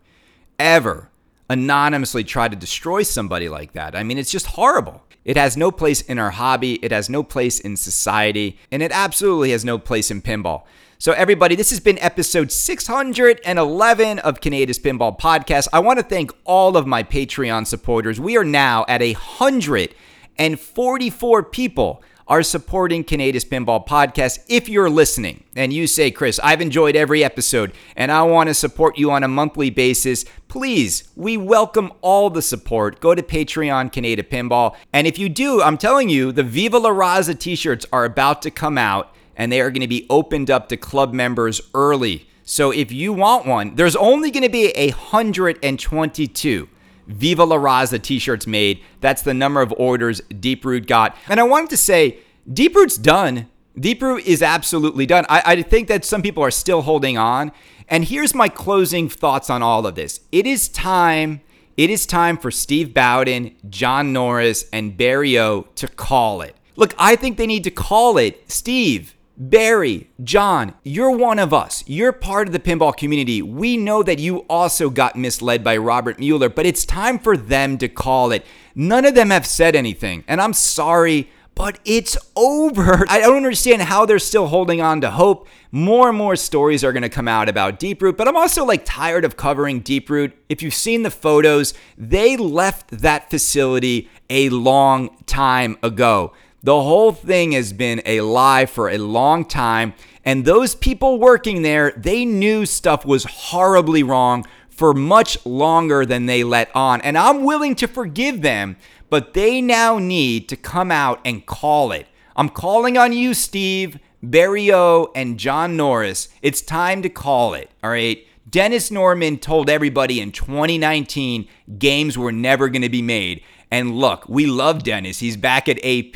ever 0.59 1.09
anonymously 1.49 2.23
try 2.23 2.49
to 2.49 2.55
destroy 2.55 3.03
somebody 3.03 3.49
like 3.49 3.73
that. 3.73 3.97
I 3.97 4.05
mean, 4.05 4.19
it's 4.19 4.31
just 4.31 4.47
horrible. 4.47 5.03
It 5.25 5.37
has 5.37 5.57
no 5.57 5.71
place 5.71 6.01
in 6.01 6.19
our 6.19 6.31
hobby, 6.31 6.75
it 6.75 6.93
has 6.93 7.11
no 7.11 7.23
place 7.23 7.61
in 7.61 7.77
society, 7.77 8.59
and 8.71 8.83
it 8.83 8.93
absolutely 8.93 9.51
has 9.51 9.65
no 9.65 9.79
place 9.79 10.11
in 10.11 10.23
pinball. 10.23 10.63
So, 11.03 11.13
everybody, 11.13 11.57
this 11.57 11.71
has 11.71 11.81
been 11.81 11.99
episode 12.01 12.53
611 12.53 14.19
of 14.19 14.43
Kaneda's 14.43 14.79
Pinball 14.79 15.19
Podcast. 15.19 15.67
I 15.73 15.79
want 15.79 15.99
to 15.99 16.05
thank 16.05 16.31
all 16.45 16.77
of 16.77 16.87
my 16.87 17.03
Patreon 17.03 17.67
supporters. 17.67 18.21
We 18.21 18.37
are 18.37 18.45
now 18.45 18.85
at 18.87 19.01
a 19.01 19.15
144 19.15 21.43
people 21.45 22.03
are 22.29 22.43
supporting 22.43 23.03
Kaneda's 23.03 23.47
Pinball 23.47 23.87
Podcast. 23.87 24.41
If 24.47 24.69
you're 24.69 24.91
listening 24.91 25.45
and 25.57 25.73
you 25.73 25.87
say, 25.87 26.11
Chris, 26.11 26.39
I've 26.45 26.61
enjoyed 26.61 26.97
every 26.97 27.25
episode 27.25 27.73
and 27.97 28.13
I 28.13 28.23
want 28.25 28.51
to 28.51 28.55
support 28.55 28.99
you 28.99 29.11
on 29.11 29.23
a 29.23 29.29
monthly 29.29 29.71
basis, 29.71 30.27
please, 30.49 31.05
we 31.17 31.39
welcome 31.39 31.95
all 32.03 32.29
the 32.29 32.43
support. 32.43 33.01
Go 33.01 33.15
to 33.15 33.23
Patreon, 33.23 33.91
Kaneda 33.91 34.23
Pinball. 34.23 34.77
And 34.93 35.07
if 35.07 35.19
you 35.19 35.31
do, 35.31 35.63
I'm 35.63 35.79
telling 35.79 36.11
you, 36.11 36.31
the 36.31 36.43
Viva 36.43 36.77
La 36.77 36.91
Raza 36.91 37.39
t 37.39 37.57
shirts 37.57 37.87
are 37.91 38.05
about 38.05 38.43
to 38.43 38.51
come 38.51 38.77
out 38.77 39.15
and 39.37 39.51
they 39.51 39.61
are 39.61 39.71
going 39.71 39.81
to 39.81 39.89
be 39.89 40.07
opened 40.11 40.51
up 40.51 40.69
to 40.69 40.77
club 40.77 41.13
members 41.13 41.61
early. 41.75 42.29
So 42.45 42.71
if 42.71 42.91
you 42.91 43.13
want 43.13 43.47
one, 43.47 43.77
there's 43.77 43.97
only 43.97 44.31
going 44.31 44.43
to 44.43 44.49
be 44.49 44.73
a 44.77 44.91
122. 44.91 46.69
Viva 47.07 47.45
La 47.45 47.57
Raza 47.57 48.01
t 48.01 48.19
shirts 48.19 48.47
made. 48.47 48.83
That's 49.01 49.23
the 49.23 49.35
number 49.35 49.61
of 49.61 49.75
orders 49.77 50.21
Deeproot 50.31 50.87
got. 50.87 51.17
And 51.29 51.41
I 51.41 51.43
wanted 51.43 51.71
to 51.71 51.77
say, 51.77 52.19
Deeproot's 52.49 52.97
done. 52.97 53.49
Deeproot 53.79 54.25
is 54.27 54.43
absolutely 54.43 55.07
done. 55.07 55.27
I, 55.29 55.43
I 55.45 55.63
think 55.63 55.89
that 55.89 56.05
some 56.05 56.23
people 56.23 56.43
are 56.43 56.51
still 56.51 56.83
holding 56.83 57.19
on. 57.19 57.53
And 57.89 58.05
here's 58.05 58.35
my 58.35 58.49
closing 58.49 59.09
thoughts 59.09 59.51
on 59.51 59.63
all 59.63 59.87
of 59.87 59.95
this 59.95 60.21
it 60.33 60.47
is 60.47 60.69
time. 60.69 61.41
It 61.77 61.89
is 61.89 62.05
time 62.05 62.37
for 62.37 62.51
Steve 62.51 62.93
Bowden, 62.93 63.57
John 63.71 64.13
Norris, 64.13 64.67
and 64.71 64.97
Barry 64.97 65.39
O 65.39 65.63
to 65.77 65.89
call 65.89 66.43
it. 66.43 66.55
Look, 66.77 66.95
I 66.99 67.17
think 67.17 67.37
they 67.37 67.47
need 67.47 67.65
to 67.65 67.71
call 67.71 68.19
it. 68.19 68.51
Steve, 68.51 69.15
Barry, 69.43 70.11
John, 70.23 70.75
you're 70.85 71.17
one 71.17 71.39
of 71.39 71.55
us. 71.55 71.83
You're 71.87 72.13
part 72.13 72.47
of 72.47 72.53
the 72.53 72.59
pinball 72.59 72.95
community. 72.95 73.41
We 73.41 73.79
know 73.79 74.03
that 74.03 74.19
you 74.19 74.41
also 74.51 74.91
got 74.91 75.17
misled 75.17 75.65
by 75.65 75.79
Robert 75.79 76.19
Mueller, 76.19 76.51
but 76.51 76.67
it's 76.67 76.85
time 76.85 77.19
for 77.19 77.39
them 77.39 77.79
to 77.79 77.89
call 77.89 78.33
it. 78.33 78.45
None 78.75 79.07
of 79.07 79.15
them 79.15 79.31
have 79.31 79.47
said 79.47 79.75
anything, 79.75 80.25
and 80.29 80.43
I'm 80.43 80.53
sorry, 80.53 81.31
but 81.55 81.79
it's 81.87 82.19
over. 82.37 83.07
I 83.09 83.21
don't 83.21 83.39
understand 83.39 83.81
how 83.81 84.05
they're 84.05 84.19
still 84.19 84.49
holding 84.49 84.83
on 84.83 85.01
to 85.01 85.11
hope. 85.11 85.49
More 85.73 86.11
and 86.11 86.19
more 86.19 86.37
stories 86.37 86.85
are 86.85 86.93
going 86.93 87.03
to 87.03 87.09
come 87.09 87.27
out 87.27 87.49
about 87.49 87.81
Deeproot, 87.81 88.19
but 88.19 88.29
I'm 88.29 88.37
also 88.37 88.67
like 88.67 88.85
tired 88.85 89.25
of 89.25 89.39
covering 89.39 89.83
Deeproot. 89.83 90.33
If 90.51 90.63
you've 90.63 90.75
seen 90.75 91.03
the 91.03 91.11
photos, 91.11 91.73
they 91.97 92.37
left 92.37 92.91
that 92.91 93.31
facility 93.31 94.11
a 94.29 94.51
long 94.51 95.17
time 95.25 95.79
ago. 95.83 96.35
The 96.63 96.83
whole 96.83 97.13
thing 97.13 97.53
has 97.53 97.73
been 97.73 98.03
a 98.05 98.21
lie 98.21 98.67
for 98.67 98.91
a 98.91 98.99
long 98.99 99.45
time. 99.47 99.95
And 100.25 100.45
those 100.45 100.75
people 100.75 101.19
working 101.19 101.63
there, 101.63 101.93
they 101.97 102.25
knew 102.27 102.67
stuff 102.67 103.07
was 103.07 103.25
horribly 103.25 104.03
wrong 104.03 104.45
for 104.69 104.93
much 104.93 105.45
longer 105.47 106.05
than 106.05 106.27
they 106.27 106.45
let 106.45 106.75
on. 106.75 107.01
And 107.01 107.17
I'm 107.17 107.45
willing 107.45 107.75
to 107.77 107.89
forgive 107.89 108.43
them, 108.43 108.77
but 109.09 109.33
they 109.33 109.61
now 109.61 109.99
need 109.99 110.49
to 110.51 110.57
come 110.57 110.91
out 110.91 111.21
and 111.25 111.47
call 111.47 111.93
it. 111.93 112.07
I'm 112.37 112.51
calling 112.51 112.99
on 112.99 113.13
you, 113.13 113.33
Steve, 113.35 113.99
Barry 114.23 114.71
O, 114.73 115.11
and 115.15 115.39
John 115.39 115.77
Norris. 115.77 116.29
It's 116.43 116.61
time 116.61 117.01
to 117.03 117.09
call 117.09 117.55
it, 117.55 117.71
all 117.83 117.91
right? 117.91 118.27
Dennis 118.49 118.91
Nordman 118.91 119.41
told 119.41 119.71
everybody 119.71 120.21
in 120.21 120.33
2019 120.33 121.47
games 121.79 122.19
were 122.19 122.33
never 122.33 122.69
going 122.69 122.83
to 122.83 122.89
be 122.89 123.03
made. 123.03 123.43
And 123.71 123.97
look, 123.97 124.29
we 124.29 124.47
love 124.47 124.83
Dennis. 124.83 125.21
He's 125.21 125.37
back 125.37 125.69
at 125.69 125.79
AP. 125.85 126.15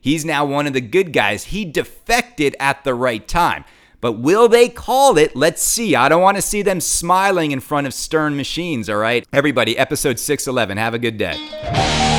He's 0.00 0.24
now 0.24 0.44
one 0.44 0.66
of 0.66 0.72
the 0.72 0.80
good 0.80 1.12
guys. 1.12 1.44
He 1.44 1.64
defected 1.64 2.56
at 2.58 2.84
the 2.84 2.94
right 2.94 3.26
time. 3.26 3.64
But 4.00 4.14
will 4.14 4.48
they 4.48 4.68
call 4.68 5.16
it? 5.16 5.34
Let's 5.34 5.62
see. 5.62 5.94
I 5.94 6.08
don't 6.08 6.22
want 6.22 6.36
to 6.36 6.42
see 6.42 6.62
them 6.62 6.80
smiling 6.80 7.52
in 7.52 7.60
front 7.60 7.86
of 7.86 7.94
stern 7.94 8.36
machines, 8.36 8.90
all 8.90 8.96
right? 8.96 9.26
Everybody, 9.32 9.78
episode 9.78 10.18
611. 10.18 10.76
Have 10.76 10.94
a 10.94 10.98
good 10.98 11.16
day. 11.16 12.13